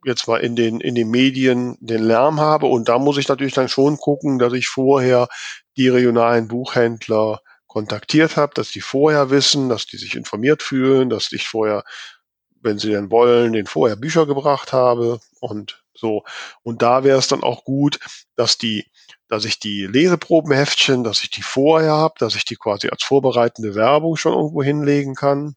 [0.05, 2.67] jetzt mal in den, in den Medien den Lärm habe.
[2.67, 5.29] Und da muss ich natürlich dann schon gucken, dass ich vorher
[5.77, 11.33] die regionalen Buchhändler kontaktiert habe, dass die vorher wissen, dass die sich informiert fühlen, dass
[11.33, 11.83] ich vorher
[12.65, 16.25] wenn sie denn wollen, den vorher Bücher gebracht habe und so.
[16.63, 18.01] Und da wäre es dann auch gut,
[18.37, 18.87] dass die,
[19.29, 23.75] dass ich die Leseprobenheftchen, dass ich die vorher habe, dass ich die quasi als vorbereitende
[23.75, 25.55] Werbung schon irgendwo hinlegen kann.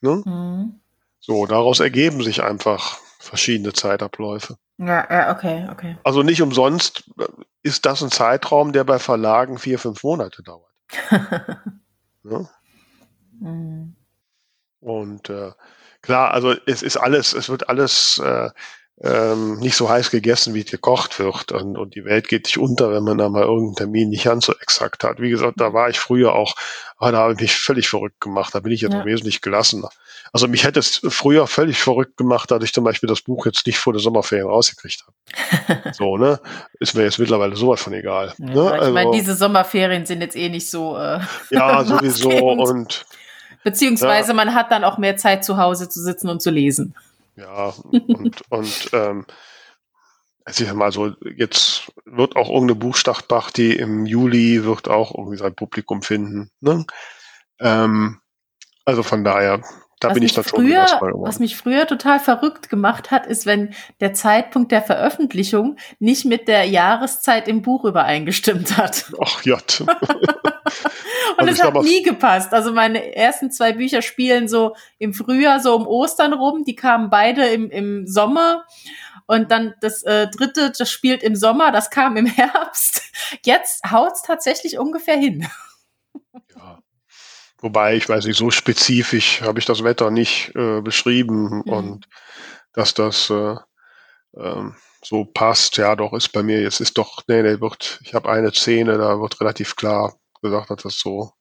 [0.00, 0.22] Ne?
[0.24, 0.80] Mhm.
[1.18, 4.56] So, daraus ergeben sich einfach verschiedene Zeitabläufe.
[4.78, 5.98] Ja, ja, okay, okay.
[6.04, 7.04] Also nicht umsonst
[7.62, 10.72] ist das ein Zeitraum, der bei Verlagen vier, fünf Monate dauert.
[12.22, 12.48] ne?
[13.38, 13.96] mhm.
[14.80, 15.52] Und äh,
[16.02, 18.50] Klar, also es ist alles, es wird alles äh,
[19.02, 21.52] ähm, nicht so heiß gegessen, wie gekocht wird.
[21.52, 24.44] Und, und die Welt geht nicht unter, wenn man da mal irgendeinen Termin nicht ganz
[24.44, 25.20] so exakt hat.
[25.20, 26.54] Wie gesagt, da war ich früher auch,
[26.98, 28.54] ah, da habe ich mich völlig verrückt gemacht.
[28.54, 29.04] Da bin ich jetzt ja.
[29.06, 29.88] wesentlich gelassener.
[30.32, 33.66] Also mich hätte es früher völlig verrückt gemacht, dass ich zum Beispiel das Buch jetzt
[33.66, 35.92] nicht vor der Sommerferien rausgekriegt habe.
[35.94, 36.38] so, ne?
[36.78, 38.34] Ist mir jetzt mittlerweile sowas von egal.
[38.38, 38.52] Ja, ne?
[38.52, 40.98] Ich also, meine, diese Sommerferien sind jetzt eh nicht so.
[40.98, 41.20] Äh,
[41.50, 42.28] ja, sowieso.
[42.28, 43.06] Und
[43.64, 44.34] Beziehungsweise ja.
[44.34, 46.94] man hat dann auch mehr Zeit zu Hause zu sitzen und zu lesen.
[47.36, 49.26] Ja, und, und ähm,
[50.44, 55.36] also ich sag mal so, jetzt wird auch irgendeine Buchstartparty im Juli wird auch irgendwie
[55.36, 56.50] sein Publikum finden.
[56.60, 56.86] Ne?
[57.60, 58.20] Ähm,
[58.84, 59.62] also von daher,
[60.00, 63.44] da was bin ich dann früher, schon Was mich früher total verrückt gemacht hat, ist,
[63.46, 69.12] wenn der Zeitpunkt der Veröffentlichung nicht mit der Jahreszeit im Buch übereingestimmt hat.
[69.22, 69.84] Ach Jott.
[71.40, 72.52] Und also es hat nie gepasst.
[72.52, 76.64] Also meine ersten zwei Bücher spielen so im Frühjahr, so um Ostern rum.
[76.64, 78.66] Die kamen beide im, im Sommer.
[79.26, 83.02] Und dann das äh, dritte, das spielt im Sommer, das kam im Herbst.
[83.44, 85.46] Jetzt haut's tatsächlich ungefähr hin.
[86.56, 86.80] Ja.
[87.58, 91.72] Wobei, ich weiß nicht, so spezifisch habe ich das Wetter nicht äh, beschrieben mhm.
[91.72, 92.08] und
[92.72, 93.56] dass das äh,
[94.36, 98.14] ähm, so passt, ja doch, ist bei mir jetzt ist doch, nee, nee, wird, ich
[98.14, 101.32] habe eine Szene, da wird relativ klar gesagt, dass das so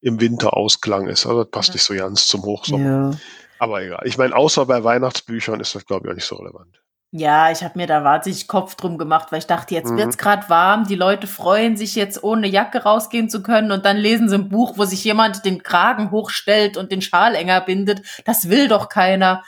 [0.00, 1.26] im Winter ausklang ist.
[1.26, 1.74] Also das passt ja.
[1.74, 3.10] nicht so ganz zum Hochsommer.
[3.10, 3.18] Ja.
[3.58, 4.02] Aber egal.
[4.04, 6.80] Ich meine, außer bei Weihnachtsbüchern ist das, glaube ich, auch nicht so relevant.
[7.16, 9.98] Ja, ich habe mir da wahnsinnig Kopf drum gemacht, weil ich dachte, jetzt mhm.
[9.98, 13.96] wird's gerade warm, die Leute freuen sich jetzt ohne Jacke rausgehen zu können und dann
[13.96, 18.02] lesen sie ein Buch, wo sich jemand den Kragen hochstellt und den Schal enger bindet.
[18.24, 19.44] Das will doch keiner.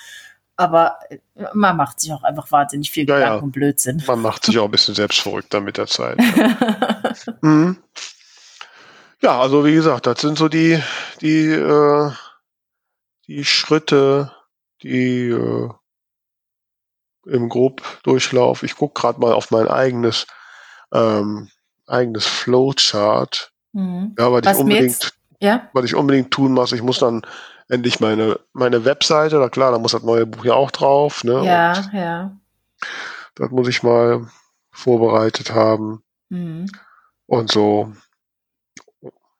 [0.56, 1.18] Aber äh,
[1.54, 3.42] man macht sich auch einfach wahnsinnig viel ja, Gedanken ja.
[3.42, 4.00] und Blödsinn.
[4.06, 6.18] Man macht sich auch ein bisschen selbst verrückter mit der Zeit.
[6.36, 6.56] Ja.
[7.40, 7.78] mhm.
[9.22, 10.82] Ja, also wie gesagt, das sind so die,
[11.20, 12.10] die, äh,
[13.26, 14.32] die Schritte,
[14.82, 15.70] die äh,
[17.26, 18.62] im Grobdurchlauf.
[18.62, 20.26] Ich gucke gerade mal auf mein eigenes
[20.92, 21.48] ähm,
[21.86, 23.52] eigenes Flowchart.
[23.72, 24.14] Mhm.
[24.18, 25.68] Ja, weil ich unbedingt, jetzt, ja?
[25.72, 26.72] weil ich unbedingt tun muss.
[26.72, 27.22] Ich muss dann
[27.68, 31.24] endlich meine meine Webseite, na klar, da muss das neue Buch ja auch drauf.
[31.24, 31.44] Ne?
[31.44, 32.36] Ja, Und ja.
[33.34, 34.26] Das muss ich mal
[34.70, 36.02] vorbereitet haben.
[36.28, 36.66] Mhm.
[37.26, 37.92] Und so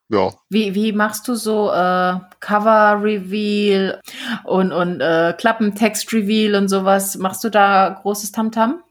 [0.08, 0.32] ja.
[0.48, 4.00] Wie, wie machst du so äh, Cover-Reveal
[4.44, 7.16] und, und äh, Klappentext-Reveal und sowas?
[7.16, 8.70] Machst du da großes Tamtam?
[8.70, 8.86] -Tam?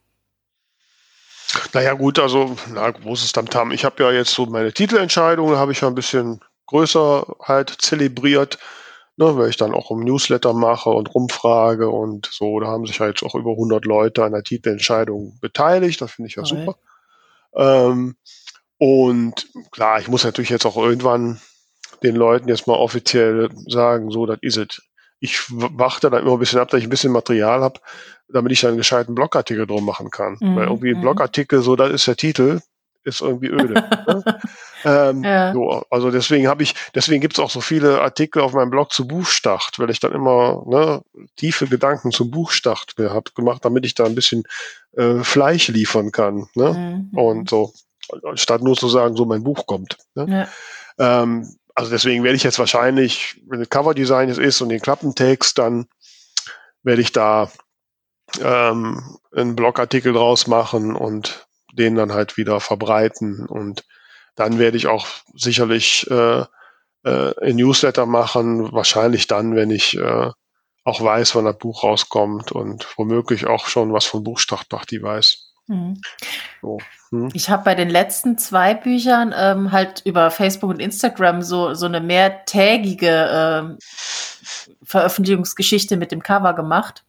[1.73, 3.69] Naja gut, also na, großes Tamtam.
[3.69, 3.73] -Tam.
[3.73, 8.57] Ich habe ja jetzt so meine Titelentscheidung, habe ich ja ein bisschen größer halt zelebriert,
[9.17, 12.59] ne, weil ich dann auch im Newsletter mache und rumfrage und so.
[12.59, 16.01] Da haben sich halt auch über 100 Leute an der Titelentscheidung beteiligt.
[16.01, 16.65] Das finde ich ja okay.
[16.65, 16.77] super.
[17.55, 18.15] Ähm,
[18.77, 21.39] und klar, ich muss natürlich jetzt auch irgendwann
[22.03, 24.81] den Leuten jetzt mal offiziell sagen, so, das is ist es.
[25.19, 27.79] Ich warte dann immer ein bisschen ab, dass ich ein bisschen Material habe,
[28.27, 30.37] damit ich dann einen gescheiten Blogartikel drum machen kann.
[30.39, 30.55] Mhm.
[30.55, 31.01] Weil irgendwie ein mhm.
[31.01, 32.59] Blogartikel, so, das ist der Titel,
[33.05, 33.73] ist irgendwie öde.
[33.73, 34.39] ne?
[34.83, 35.53] ähm, ja.
[35.53, 38.91] so, also deswegen habe ich, deswegen gibt es auch so viele Artikel auf meinem Blog
[38.91, 41.01] zu Buchstart, weil ich dann immer ne,
[41.37, 44.43] tiefe Gedanken zum Buchstart habe gemacht, damit ich da ein bisschen
[44.97, 46.47] äh, Fleisch liefern kann.
[46.55, 47.09] Ne?
[47.13, 47.17] Mhm.
[47.17, 47.73] Und so
[48.35, 49.97] statt nur zu sagen, so mein Buch kommt.
[50.15, 50.47] Ne?
[50.97, 51.23] Ja.
[51.23, 55.57] Ähm, also deswegen werde ich jetzt wahrscheinlich, wenn das Coverdesign es ist und den Klappentext,
[55.57, 55.87] dann
[56.83, 57.51] werde ich da
[58.41, 63.45] ähm, einen Blogartikel draus machen und den dann halt wieder verbreiten.
[63.45, 63.83] Und
[64.35, 66.45] dann werde ich auch sicherlich äh,
[67.03, 70.31] äh, ein Newsletter machen, wahrscheinlich dann, wenn ich äh,
[70.83, 75.54] auch weiß, wann das Buch rauskommt und womöglich auch schon was von Buchstartparty weiß.
[75.67, 75.99] Mhm.
[76.61, 76.77] So.
[77.11, 77.29] Hm.
[77.33, 81.85] Ich habe bei den letzten zwei Büchern ähm, halt über Facebook und Instagram so, so
[81.85, 83.77] eine mehrtägige ähm,
[84.83, 87.03] Veröffentlichungsgeschichte mit dem Cover gemacht.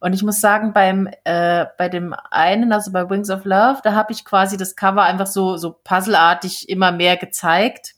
[0.00, 3.94] Und ich muss sagen, beim äh, bei dem einen, also bei Wings of Love, da
[3.94, 7.94] habe ich quasi das Cover einfach so so puzzleartig immer mehr gezeigt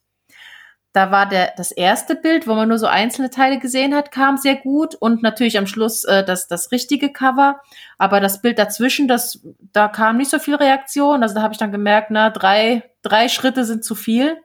[0.96, 4.38] da war der, das erste Bild, wo man nur so einzelne Teile gesehen hat, kam
[4.38, 7.60] sehr gut und natürlich am Schluss äh, das, das richtige Cover.
[7.98, 11.22] Aber das Bild dazwischen, das, da kam nicht so viel Reaktion.
[11.22, 14.38] Also da habe ich dann gemerkt, na, drei, drei Schritte sind zu viel.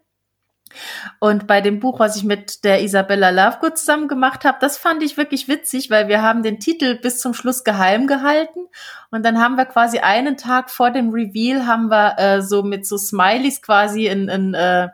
[1.20, 5.04] Und bei dem Buch, was ich mit der Isabella Lovegood zusammen gemacht habe, das fand
[5.04, 8.68] ich wirklich witzig, weil wir haben den Titel bis zum Schluss geheim gehalten
[9.10, 12.86] und dann haben wir quasi einen Tag vor dem Reveal haben wir äh, so mit
[12.86, 14.90] so Smileys quasi in, in äh,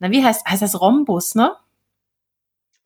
[0.00, 1.56] na, wie heißt, heißt das Rhombus, ne?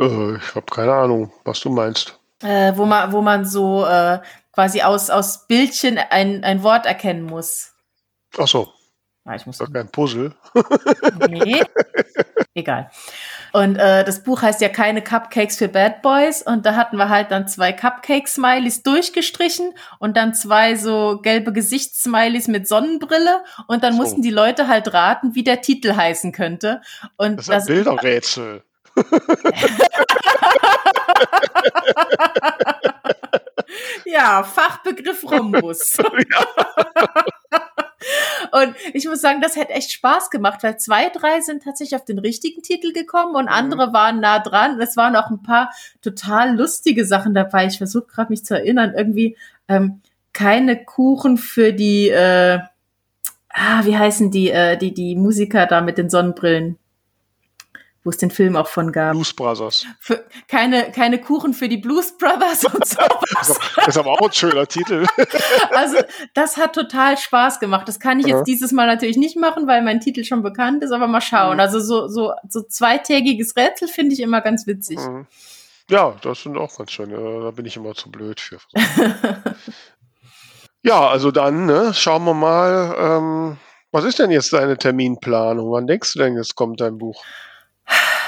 [0.00, 2.18] Äh, ich habe keine Ahnung, was du meinst.
[2.42, 4.20] Äh, wo man, wo man so äh,
[4.52, 7.72] quasi aus, aus Bildchen ein, ein Wort erkennen muss.
[8.36, 8.68] Ach so.
[9.24, 9.58] Ah, ich muss.
[9.58, 10.34] Das kein Puzzle.
[11.30, 11.62] nee.
[12.56, 12.88] Egal.
[13.52, 16.40] Und äh, das Buch heißt ja keine Cupcakes für Bad Boys.
[16.40, 22.46] Und da hatten wir halt dann zwei Cupcake-Smileys durchgestrichen und dann zwei so gelbe Gesichtssmileys
[22.46, 23.42] mit Sonnenbrille.
[23.66, 23.98] Und dann so.
[23.98, 26.80] mussten die Leute halt raten, wie der Titel heißen könnte.
[27.16, 28.62] Und das ist ein Bilderrätsel.
[34.04, 35.96] ja, Fachbegriff Rhombus.
[36.30, 36.46] ja.
[38.52, 42.04] Und ich muss sagen, das hätte echt Spaß gemacht, weil zwei, drei sind tatsächlich auf
[42.04, 43.52] den richtigen Titel gekommen und mhm.
[43.52, 44.80] andere waren nah dran.
[44.80, 45.70] Es waren auch ein paar
[46.02, 47.66] total lustige Sachen dabei.
[47.66, 49.36] Ich versuche gerade mich zu erinnern, irgendwie
[49.68, 50.00] ähm,
[50.32, 52.58] keine Kuchen für die, äh,
[53.48, 56.78] ah, wie heißen die, äh, die, die Musiker da mit den Sonnenbrillen?
[58.04, 59.12] Wo es den Film auch von gab.
[59.12, 59.86] Blues Brothers.
[59.98, 62.98] Für, keine, keine Kuchen für die Blues Brothers und so.
[63.76, 65.06] das ist aber auch ein schöner Titel.
[65.70, 65.96] also,
[66.34, 67.88] das hat total Spaß gemacht.
[67.88, 70.92] Das kann ich jetzt dieses Mal natürlich nicht machen, weil mein Titel schon bekannt ist,
[70.92, 71.54] aber mal schauen.
[71.54, 71.60] Mhm.
[71.60, 74.98] Also, so, so, so zweitägiges Rätsel finde ich immer ganz witzig.
[74.98, 75.26] Mhm.
[75.90, 77.10] Ja, das sind auch ganz schön.
[77.10, 78.58] Da bin ich immer zu blöd für.
[80.82, 83.56] ja, also dann, ne, schauen wir mal, ähm,
[83.92, 85.70] was ist denn jetzt deine Terminplanung?
[85.70, 87.22] Wann denkst du denn, jetzt kommt dein Buch?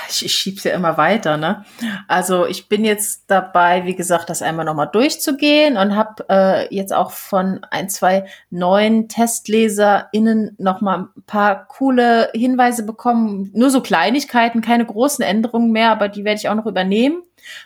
[0.08, 1.64] Ich, ich schieb's ja immer weiter, ne?
[2.08, 6.92] Also ich bin jetzt dabei, wie gesagt, das einmal nochmal durchzugehen und habe äh, jetzt
[6.92, 13.50] auch von ein, zwei neuen TestleserInnen nochmal ein paar coole Hinweise bekommen.
[13.54, 17.22] Nur so Kleinigkeiten, keine großen Änderungen mehr, aber die werde ich auch noch übernehmen.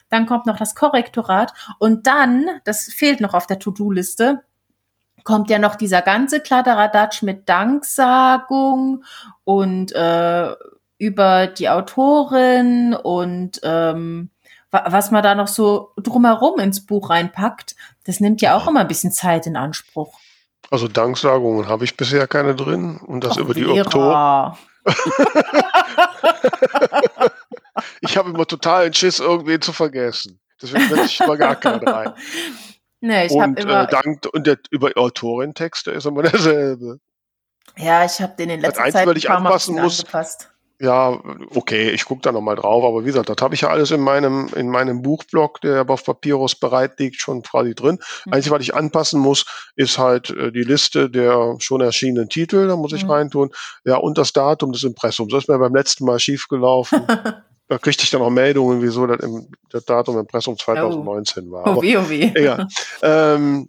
[0.08, 4.42] Dann kommt noch das Korrektorat und dann, das fehlt noch auf der To-Do-Liste,
[5.24, 9.04] kommt ja noch dieser ganze Kladderadatsch mit Danksagung
[9.44, 10.54] und äh,
[11.00, 14.30] über die Autorin und ähm,
[14.70, 17.74] was man da noch so drumherum ins Buch reinpackt,
[18.04, 20.20] das nimmt ja auch immer ein bisschen Zeit in Anspruch.
[20.70, 24.56] Also Danksagungen habe ich bisher keine drin und das Och, über die Autoren.
[28.02, 30.38] ich habe immer totalen Schiss, irgendwen zu vergessen.
[30.62, 32.12] Deswegen setze ich immer gar keinen rein.
[33.02, 33.84] Nee, ich habe immer.
[33.84, 37.00] Äh, dank, und der, über Autorentexte ist immer derselbe.
[37.78, 40.00] Ja, ich habe den in letzter Zeit ich anpassen muss.
[40.00, 40.49] Angepasst.
[40.82, 41.20] Ja,
[41.54, 44.00] okay, ich gucke da nochmal drauf, aber wie gesagt, das habe ich ja alles in
[44.00, 47.98] meinem, in meinem Buchblock, der aber auf Papyrus bereit liegt, schon quasi drin.
[48.24, 48.32] Mhm.
[48.32, 49.44] Einzige, was ich anpassen muss,
[49.76, 53.10] ist halt äh, die Liste der schon erschienenen Titel, da muss ich mhm.
[53.10, 53.50] reintun.
[53.84, 55.30] Ja, und das Datum des Impressums.
[55.30, 57.02] Das ist mir beim letzten Mal schiefgelaufen.
[57.68, 61.52] da kriegte ich dann auch Meldungen, wieso das, im, das Datum Impressum 2019 oh.
[61.52, 61.66] war.
[61.66, 62.22] Aber, oh wie, oh wie.
[62.22, 62.66] Egal.
[63.02, 63.68] ähm,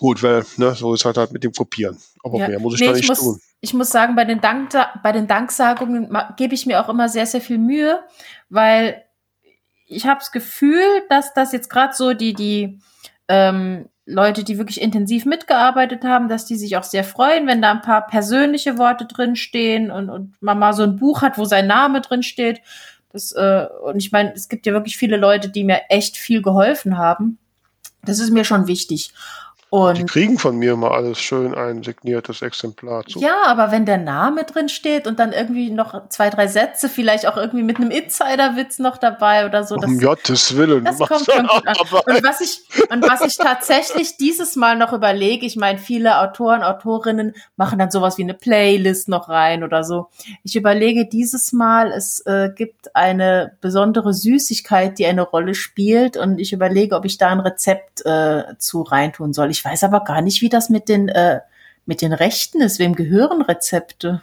[0.00, 1.98] gut, weil, ne, so ist halt halt mit dem Kopieren.
[2.24, 2.48] Aber ja.
[2.48, 3.40] mehr muss ich nee, da nicht ich muss, tun.
[3.60, 4.70] Ich muss sagen, bei den, Dank,
[5.02, 8.00] bei den Danksagungen gebe ich mir auch immer sehr, sehr viel Mühe,
[8.48, 9.04] weil
[9.86, 12.80] ich habe das Gefühl, dass das jetzt gerade so die, die
[13.28, 17.70] ähm, Leute, die wirklich intensiv mitgearbeitet haben, dass die sich auch sehr freuen, wenn da
[17.70, 21.66] ein paar persönliche Worte drinstehen und, und man mal so ein Buch hat, wo sein
[21.66, 22.62] Name drinsteht.
[23.12, 26.40] Das, äh, und ich meine, es gibt ja wirklich viele Leute, die mir echt viel
[26.40, 27.38] geholfen haben.
[28.02, 29.12] Das ist mir schon wichtig.
[29.70, 33.20] Und die kriegen von mir mal alles schön ein signiertes Exemplar zu.
[33.20, 37.28] Ja, aber wenn der Name drin steht und dann irgendwie noch zwei, drei Sätze, vielleicht
[37.28, 39.76] auch irgendwie mit einem Insider-Witz noch dabei oder so.
[39.76, 40.84] Das, um Gottes Willen.
[40.84, 41.76] Das kommt schon gut an.
[41.78, 46.64] Und was, ich, und was ich tatsächlich dieses Mal noch überlege, ich meine, viele Autoren,
[46.64, 50.08] Autorinnen machen dann sowas wie eine Playlist noch rein oder so.
[50.42, 56.40] Ich überlege dieses Mal, es äh, gibt eine besondere Süßigkeit, die eine Rolle spielt und
[56.40, 59.50] ich überlege, ob ich da ein Rezept äh, zu reintun soll.
[59.50, 61.40] Ich ich weiß aber gar nicht, wie das mit den, äh,
[61.84, 62.78] mit den Rechten ist.
[62.78, 64.22] Wem gehören Rezepte?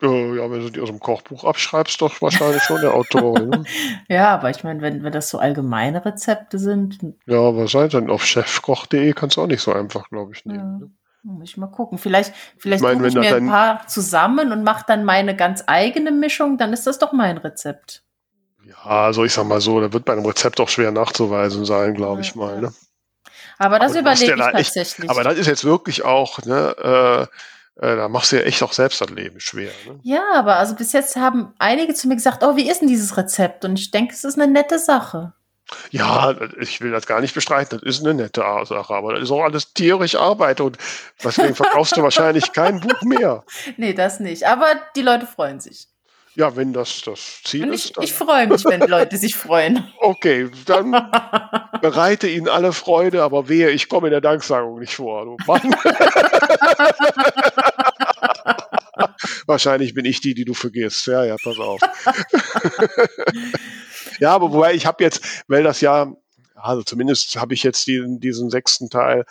[0.00, 3.50] Ja, wenn du die aus dem Kochbuch abschreibst, doch wahrscheinlich schon der Autorin.
[3.50, 3.64] Ne?
[4.08, 6.98] ja, aber ich meine, wenn, wenn das so allgemeine Rezepte sind.
[7.26, 8.10] Ja, was sein denn?
[8.10, 10.58] Auf chefkoch.de kannst du auch nicht so einfach, glaube ich, nehmen.
[10.58, 10.86] Ja.
[10.86, 10.90] Ne?
[11.22, 11.98] Muss ich mal gucken.
[11.98, 16.10] Vielleicht, vielleicht ich, mein, ich mir ein paar zusammen und mache dann meine ganz eigene
[16.10, 18.02] Mischung, dann ist das doch mein Rezept.
[18.64, 21.94] Ja, also ich sag mal so, da wird bei einem Rezept auch schwer nachzuweisen sein,
[21.94, 22.60] glaube ich mal.
[22.60, 22.72] Ne?
[23.62, 24.98] Aber das überlege ich tatsächlich.
[24.98, 27.28] Echt, aber das ist jetzt wirklich auch, ne,
[27.78, 29.70] äh, äh, da machst du ja echt auch selbst das Leben schwer.
[29.86, 30.00] Ne?
[30.02, 33.16] Ja, aber also bis jetzt haben einige zu mir gesagt, oh, wie ist denn dieses
[33.16, 33.64] Rezept?
[33.64, 35.32] Und ich denke, es ist eine nette Sache.
[35.90, 37.78] Ja, ich will das gar nicht bestreiten.
[37.78, 40.76] Das ist eine nette Sache, aber das ist auch alles tierisch Arbeit und
[41.22, 43.44] deswegen verkaufst du wahrscheinlich kein Buch mehr.
[43.76, 44.44] Nee, das nicht.
[44.44, 45.86] Aber die Leute freuen sich.
[46.34, 47.96] Ja, wenn das das Ziel ich, ist.
[47.96, 49.88] Dann ich freue mich, wenn Leute sich freuen.
[50.04, 50.90] Okay, dann
[51.80, 55.24] bereite ihnen alle Freude, aber wehe, ich komme in der Danksagung nicht vor.
[55.24, 55.62] Du Mann.
[59.46, 61.06] Wahrscheinlich bin ich die, die du vergisst.
[61.06, 61.80] Ja, ja, pass auf.
[64.18, 66.12] ja, aber wobei ich habe jetzt, weil das ja,
[66.56, 69.24] also zumindest habe ich jetzt diesen, diesen sechsten Teil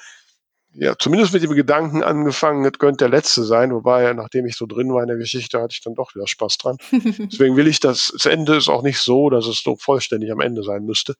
[0.73, 4.65] ja, zumindest mit dem Gedanken angefangen, es könnte der letzte sein, wobei, nachdem ich so
[4.65, 6.77] drin war in der Geschichte, hatte ich dann doch wieder Spaß dran.
[6.91, 10.39] Deswegen will ich das, das Ende ist auch nicht so, dass es so vollständig am
[10.39, 11.15] Ende sein müsste.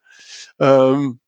[0.59, 1.19] Ähm,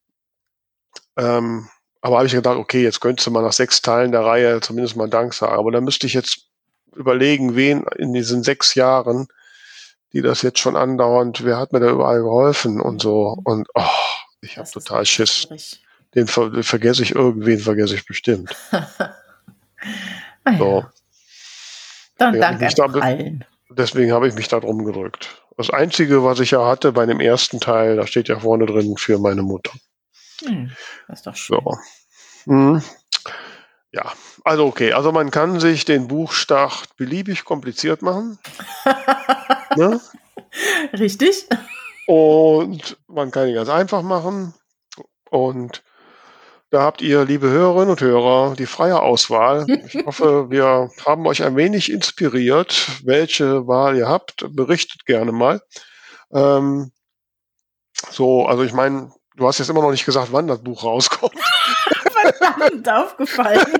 [1.17, 1.67] ähm,
[2.01, 5.09] aber habe ich gedacht, okay, jetzt könnte man nach sechs Teilen der Reihe zumindest mal
[5.09, 5.57] Dank sagen.
[5.57, 6.47] Aber dann müsste ich jetzt
[6.95, 9.27] überlegen, wen in diesen sechs Jahren,
[10.13, 13.37] die das jetzt schon andauernd, wer hat mir da überall geholfen und so.
[13.43, 13.83] Und oh,
[14.41, 15.33] ich habe total Schiss.
[15.33, 15.82] Schwierig
[16.15, 18.55] den ver vergesse ich irgendwen, vergesse ich bestimmt.
[18.71, 20.85] ah, so.
[22.17, 23.45] Dann danke da, allen.
[23.69, 25.43] Deswegen habe ich mich da drum gedrückt.
[25.57, 28.97] Das Einzige, was ich ja hatte bei dem ersten Teil, da steht ja vorne drin
[28.97, 29.71] für meine Mutter.
[30.43, 30.71] Hm,
[31.07, 31.59] das ist doch schön.
[31.63, 31.77] So.
[32.45, 32.81] Hm.
[33.91, 34.11] Ja,
[34.43, 38.39] also okay, also man kann sich den Buchstart beliebig kompliziert machen.
[39.75, 40.01] ne?
[40.93, 41.47] Richtig.
[42.07, 44.55] Und man kann ihn ganz einfach machen.
[45.29, 45.83] Und
[46.73, 49.67] da habt ihr, liebe Hörerinnen und Hörer, die freie Auswahl.
[49.93, 54.43] Ich hoffe, wir haben euch ein wenig inspiriert, welche Wahl ihr habt.
[54.55, 55.61] Berichtet gerne mal.
[56.33, 56.91] Ähm,
[58.09, 61.35] so, also ich meine, du hast jetzt immer noch nicht gesagt, wann das Buch rauskommt.
[62.11, 63.61] Verdammt aufgefallen.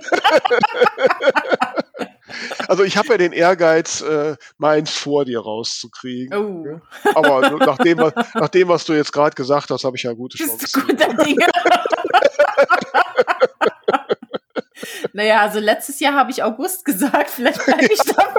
[2.67, 6.37] Also ich habe ja den Ehrgeiz, äh, meins vor dir rauszukriegen.
[6.37, 6.79] Oh.
[7.15, 10.13] Aber nach dem, was, nach dem, was du jetzt gerade gesagt hast, habe ich ja
[10.13, 10.87] gute Chancen.
[10.87, 11.47] Guter Dinge.
[15.13, 18.33] naja, also letztes Jahr habe ich August gesagt, vielleicht bleibe ich da.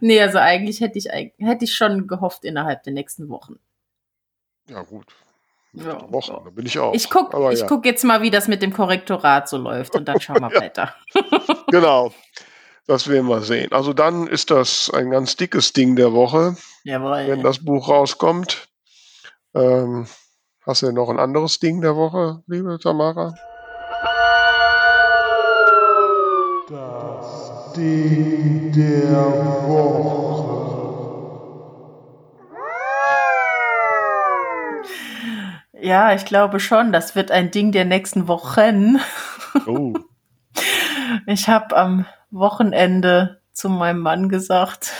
[0.00, 3.58] nee, also eigentlich hätte ich, hätte ich schon gehofft innerhalb der nächsten Wochen.
[4.68, 5.06] Ja, gut.
[5.72, 6.40] Ja, Wochen, ja.
[6.44, 6.94] da bin ich auch.
[6.94, 7.66] Ich gucke ja.
[7.66, 10.94] guck jetzt mal, wie das mit dem Korrektorat so läuft und dann schauen wir weiter.
[11.68, 12.12] genau.
[12.86, 13.70] Das werden wir sehen.
[13.70, 16.56] Also dann ist das ein ganz dickes Ding der Woche.
[16.82, 17.24] Jawohl.
[17.28, 18.68] Wenn das Buch rauskommt.
[19.54, 20.08] Ähm,
[20.66, 23.34] hast du noch ein anderes Ding der Woche, liebe Tamara?
[26.68, 30.19] Das Ding der Woche.
[35.82, 36.92] Ja, ich glaube schon.
[36.92, 38.98] Das wird ein Ding der nächsten Wochen.
[39.66, 39.94] Oh.
[41.26, 44.92] Ich habe am Wochenende zu meinem Mann gesagt,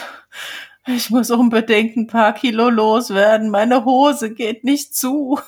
[0.85, 3.49] ich muss unbedingt ein paar Kilo loswerden.
[3.49, 5.39] Meine Hose geht nicht zu.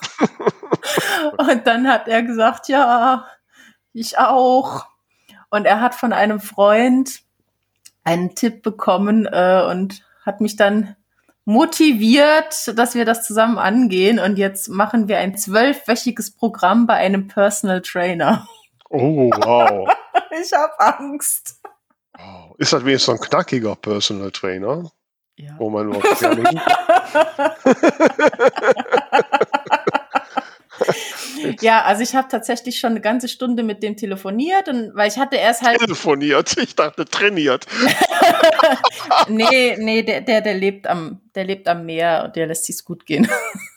[1.38, 3.25] und dann hat er gesagt, ja,
[3.91, 4.86] ich auch.
[5.49, 7.21] Und er hat von einem Freund
[8.03, 10.95] einen Tipp bekommen äh, und hat mich dann
[11.45, 14.19] motiviert, dass wir das zusammen angehen.
[14.19, 18.47] Und jetzt machen wir ein zwölfwöchiges Programm bei einem Personal Trainer.
[18.89, 19.89] Oh, wow.
[20.41, 21.61] ich habe Angst.
[22.17, 22.55] Wow.
[22.57, 24.91] Ist das wenigstens so ein knackiger Personal Trainer?
[25.35, 25.55] Ja.
[25.57, 25.91] Wo man
[31.61, 35.17] ja, also ich habe tatsächlich schon eine ganze Stunde mit dem telefoniert und weil ich
[35.17, 35.79] hatte erst halt.
[35.79, 37.65] Telefoniert, ich dachte trainiert.
[39.27, 42.84] nee, nee, der, der, der lebt am, der lebt am Meer und der lässt sich's
[42.84, 43.27] gut gehen.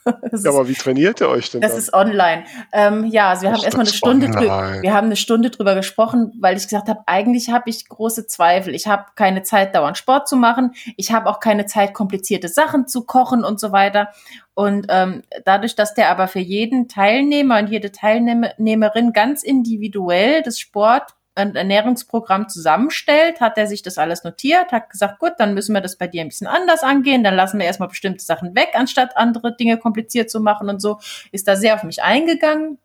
[0.33, 1.61] ja, aber wie trainiert ihr euch denn?
[1.61, 1.81] Das dann?
[1.81, 2.45] ist online.
[2.73, 6.33] Ähm, ja, also wir haben erstmal eine Stunde drüber, wir haben eine Stunde drüber gesprochen,
[6.39, 8.75] weil ich gesagt habe, eigentlich habe ich große Zweifel.
[8.75, 10.73] Ich habe keine Zeit, dauernd Sport zu machen.
[10.97, 14.09] Ich habe auch keine Zeit, komplizierte Sachen zu kochen und so weiter.
[14.55, 20.59] Und ähm, dadurch, dass der aber für jeden Teilnehmer und jede Teilnehmerin ganz individuell das
[20.59, 25.81] Sport Ernährungsprogramm zusammenstellt, hat er sich das alles notiert, hat gesagt, gut, dann müssen wir
[25.81, 29.17] das bei dir ein bisschen anders angehen, dann lassen wir erstmal bestimmte Sachen weg, anstatt
[29.17, 30.99] andere Dinge kompliziert zu machen und so,
[31.33, 32.79] ist da sehr auf mich eingegangen.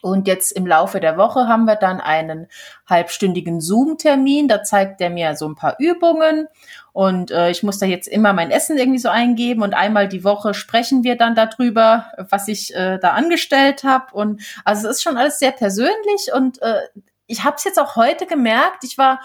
[0.00, 2.46] Und jetzt im Laufe der Woche haben wir dann einen
[2.86, 4.46] halbstündigen Zoom-Termin.
[4.46, 6.46] Da zeigt er mir so ein paar Übungen
[6.92, 10.24] und äh, ich muss da jetzt immer mein Essen irgendwie so eingeben und einmal die
[10.24, 14.12] Woche sprechen wir dann darüber, was ich äh, da angestellt habe.
[14.14, 16.80] Und also es ist schon alles sehr persönlich und äh,
[17.28, 18.82] ich habe es jetzt auch heute gemerkt.
[18.82, 19.20] Ich war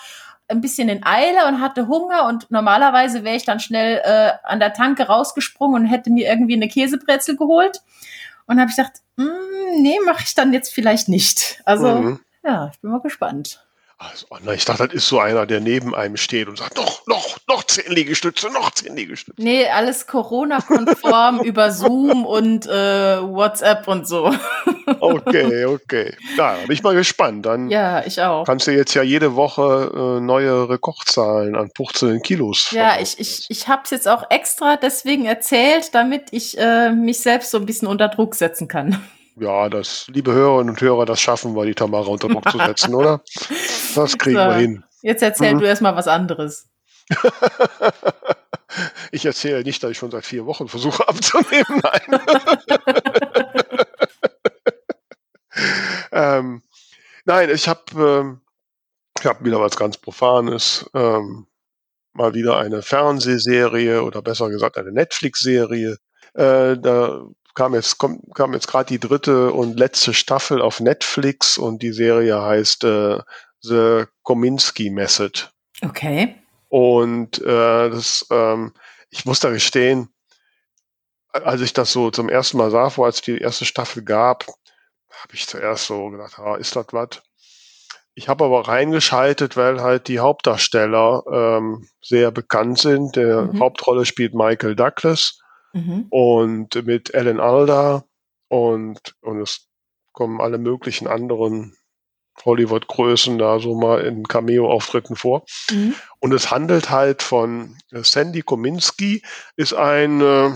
[0.48, 4.60] ein bisschen in Eile und hatte Hunger und normalerweise wäre ich dann schnell äh, an
[4.60, 7.82] der Tanke rausgesprungen und hätte mir irgendwie eine Käsebrezel geholt.
[8.46, 11.62] Und habe ich gedacht, mm, nee, mache ich dann jetzt vielleicht nicht.
[11.66, 12.20] Also mhm.
[12.44, 13.66] ja, ich bin mal gespannt.
[13.98, 17.08] Also, oh ich dachte, das ist so einer, der neben einem steht und sagt, noch,
[17.08, 19.42] noch, noch zehn Liegestütze, noch zehn Liegestütze.
[19.42, 24.34] Nee, alles Corona-konform über Zoom und äh, WhatsApp und so.
[25.00, 26.16] okay, okay.
[26.38, 27.46] Ja, bin ich mal gespannt.
[27.46, 28.46] Dann ja, ich auch.
[28.46, 32.72] Kannst du jetzt ja jede Woche äh, neue Rekordzahlen an purzelnden Kilos.
[32.72, 37.20] Ja, ich, ich, ich habe es jetzt auch extra deswegen erzählt, damit ich äh, mich
[37.20, 39.02] selbst so ein bisschen unter Druck setzen kann.
[39.36, 42.94] Ja, das, liebe Hörerinnen und Hörer, das schaffen wir, die Tamara unter Druck zu setzen,
[42.94, 43.22] oder?
[43.96, 44.84] Das kriegen wir hin.
[45.02, 45.60] Jetzt erzähl mhm.
[45.60, 46.70] du erstmal was anderes.
[49.12, 51.82] ich erzähle nicht, dass ich schon seit vier Wochen versuche abzunehmen.
[51.84, 52.22] Nein.
[56.12, 56.64] ähm,
[57.26, 58.42] nein, ich habe ähm,
[59.20, 60.90] ich hab wieder was ganz Profanes.
[60.94, 61.48] Ähm,
[62.14, 65.98] mal wieder eine Fernsehserie oder besser gesagt eine Netflix-Serie.
[66.36, 67.26] Äh, da
[67.56, 71.92] kam jetzt, kommt, kam jetzt gerade die dritte und letzte Staffel auf Netflix und die
[71.92, 73.20] Serie heißt äh,
[73.64, 75.50] The Kominsky Method.
[75.82, 76.36] Okay.
[76.70, 78.74] Und äh, das, ähm,
[79.10, 80.10] ich muss da gestehen,
[81.32, 85.34] als ich das so zum ersten Mal sah, vor als die erste Staffel gab, habe
[85.34, 87.22] ich zuerst so gedacht, ah, ist das was?
[88.16, 93.16] Ich habe aber reingeschaltet, weil halt die Hauptdarsteller ähm, sehr bekannt sind.
[93.16, 93.60] Der mhm.
[93.60, 95.40] Hauptrolle spielt Michael Douglas
[95.74, 96.06] Mhm.
[96.10, 98.06] Und mit Alan Alda
[98.48, 99.68] und, und es
[100.14, 101.76] kommen alle möglichen anderen
[102.44, 105.46] Hollywood-Größen da so mal in Cameo-Auftritten vor.
[105.72, 105.96] Mhm.
[106.20, 109.24] Und es handelt halt von äh, Sandy Kominski,
[109.56, 110.56] ist ein äh,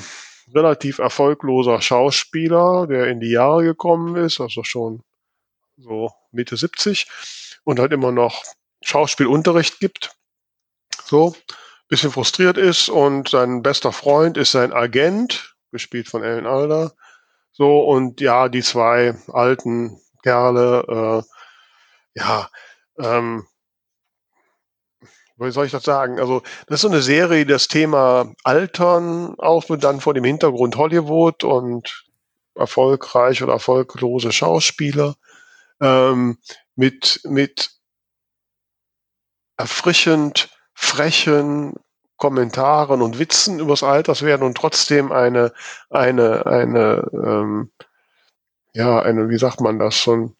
[0.54, 5.04] relativ erfolgloser Schauspieler, der in die Jahre gekommen ist, also schon
[5.78, 7.08] so Mitte 70
[7.64, 8.44] und halt immer noch
[8.82, 10.12] Schauspielunterricht gibt.
[11.06, 11.36] So
[11.88, 16.92] bisschen frustriert ist und sein bester Freund ist sein Agent, gespielt von Alan Alda.
[17.52, 21.37] So, und ja, die zwei alten Kerle, äh,
[22.18, 22.50] ja,
[23.00, 23.46] ähm,
[25.38, 26.20] wie soll ich das sagen?
[26.20, 31.44] Also, das ist so eine Serie, das Thema Altern aufnimmt, dann vor dem Hintergrund Hollywood
[31.44, 32.06] und
[32.56, 35.16] erfolgreich oder erfolglose Schauspieler,
[35.80, 36.40] ähm,
[36.76, 37.70] mit, mit
[39.58, 41.76] erfrischend frechen
[42.18, 45.54] Kommentaren und Witzen übers Alterswerden und trotzdem eine,
[45.92, 47.72] eine, eine, ähm,
[48.74, 50.38] ja, eine, wie sagt man das, so ein,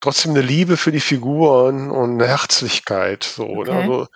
[0.00, 3.24] trotzdem eine Liebe für die Figuren und eine Herzlichkeit.
[3.24, 3.60] So, ne?
[3.60, 3.70] okay.
[3.70, 4.06] also,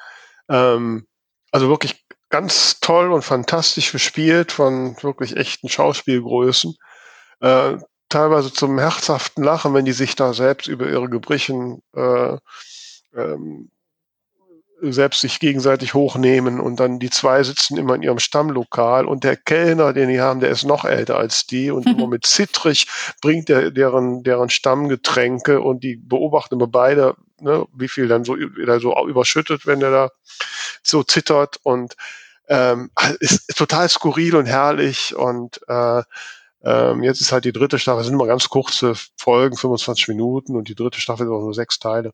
[0.49, 1.07] ähm,
[1.51, 6.75] also wirklich ganz toll und fantastisch gespielt von wirklich echten Schauspielgrößen.
[7.41, 7.77] Äh,
[8.09, 12.37] teilweise zum herzhaften Lachen, wenn die sich da selbst über ihre Gebrechen äh,
[13.15, 13.71] ähm,
[14.93, 19.37] selbst sich gegenseitig hochnehmen und dann die zwei sitzen immer in ihrem Stammlokal und der
[19.37, 22.87] Kellner, den die haben, der ist noch älter als die und immer mit zittrig
[23.23, 28.37] bringt der deren deren Stammgetränke und die beobachten immer beide, ne, wie viel dann so
[28.37, 30.11] wieder so überschüttet, wenn der da
[30.83, 31.95] so zittert und
[32.49, 36.03] ähm, ist, total skurril und herrlich und äh,
[36.65, 40.69] ähm, jetzt ist halt die dritte Staffel, sind immer ganz kurze Folgen, 25 Minuten und
[40.69, 42.13] die dritte Staffel ist auch nur sechs Teile.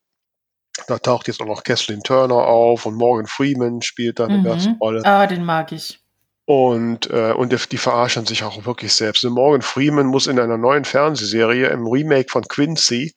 [0.87, 4.43] Da taucht jetzt auch noch Kathleen Turner auf und Morgan Freeman spielt da eine mhm.
[4.43, 5.01] ganze Rolle.
[5.05, 5.99] Ah, den mag ich.
[6.45, 9.23] Und, äh, und die, die verarschen sich auch wirklich selbst.
[9.23, 13.13] Und Morgan Freeman muss in einer neuen Fernsehserie, im Remake von Quincy,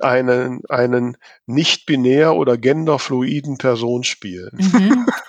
[0.00, 1.16] einen, einen
[1.46, 4.50] nicht-binär oder genderfluiden Person spielen.
[4.52, 5.06] Mhm.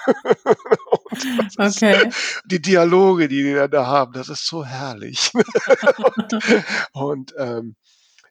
[1.58, 2.10] okay.
[2.46, 5.32] Die Dialoge, die die da haben, das ist so herrlich.
[5.34, 7.76] und, und ähm,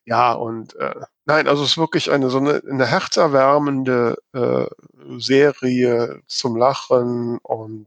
[0.04, 4.66] ja, und äh, nein, also es ist wirklich eine so eine, eine herzerwärmende äh,
[5.18, 7.86] Serie zum Lachen und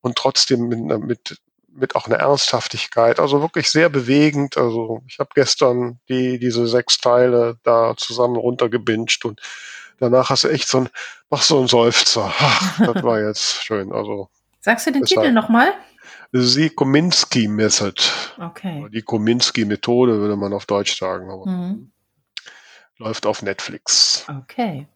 [0.00, 1.40] und trotzdem mit, mit
[1.74, 3.18] mit auch einer Ernsthaftigkeit.
[3.18, 4.56] Also wirklich sehr bewegend.
[4.56, 9.40] Also ich habe gestern die diese sechs Teile da zusammen runtergebinged und
[9.98, 10.88] danach hast du echt so ein
[11.30, 12.32] mach so ein Seufzer.
[12.38, 13.92] Ach, das war jetzt schön.
[13.92, 14.28] Also
[14.60, 15.72] sagst du den Titel nochmal?
[16.34, 18.02] Die Kominsky Method.
[18.38, 18.86] Okay.
[18.90, 21.26] Die Kominsky Methode würde man auf Deutsch sagen.
[21.26, 21.92] Mhm.
[23.02, 24.24] Läuft auf Netflix.
[24.44, 24.86] Okay.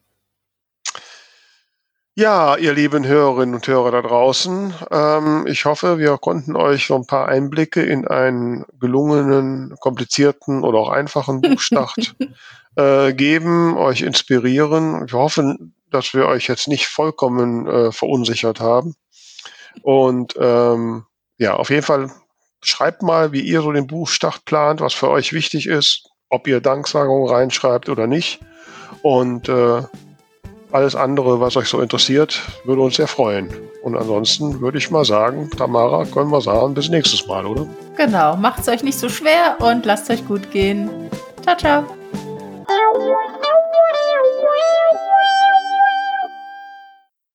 [2.15, 6.95] Ja, ihr lieben Hörerinnen und Hörer da draußen, ähm, ich hoffe, wir konnten euch so
[6.95, 12.15] ein paar Einblicke in einen gelungenen, komplizierten oder auch einfachen Buchstart
[12.77, 15.11] äh, geben, euch inspirieren.
[15.11, 18.95] Wir hoffen, dass wir euch jetzt nicht vollkommen äh, verunsichert haben.
[19.81, 21.05] Und ähm,
[21.37, 22.09] ja, auf jeden Fall
[22.63, 26.61] schreibt mal, wie ihr so den Buchstart plant, was für euch wichtig ist, ob ihr
[26.61, 28.39] Danksagung reinschreibt oder nicht.
[29.01, 29.81] Und äh,
[30.71, 33.49] alles andere, was euch so interessiert, würde uns sehr freuen.
[33.83, 37.65] Und ansonsten würde ich mal sagen, Tamara, können wir sagen, bis nächstes Mal, oder?
[37.95, 40.89] Genau, macht es euch nicht so schwer und lasst euch gut gehen.
[41.43, 41.85] Ciao, ciao.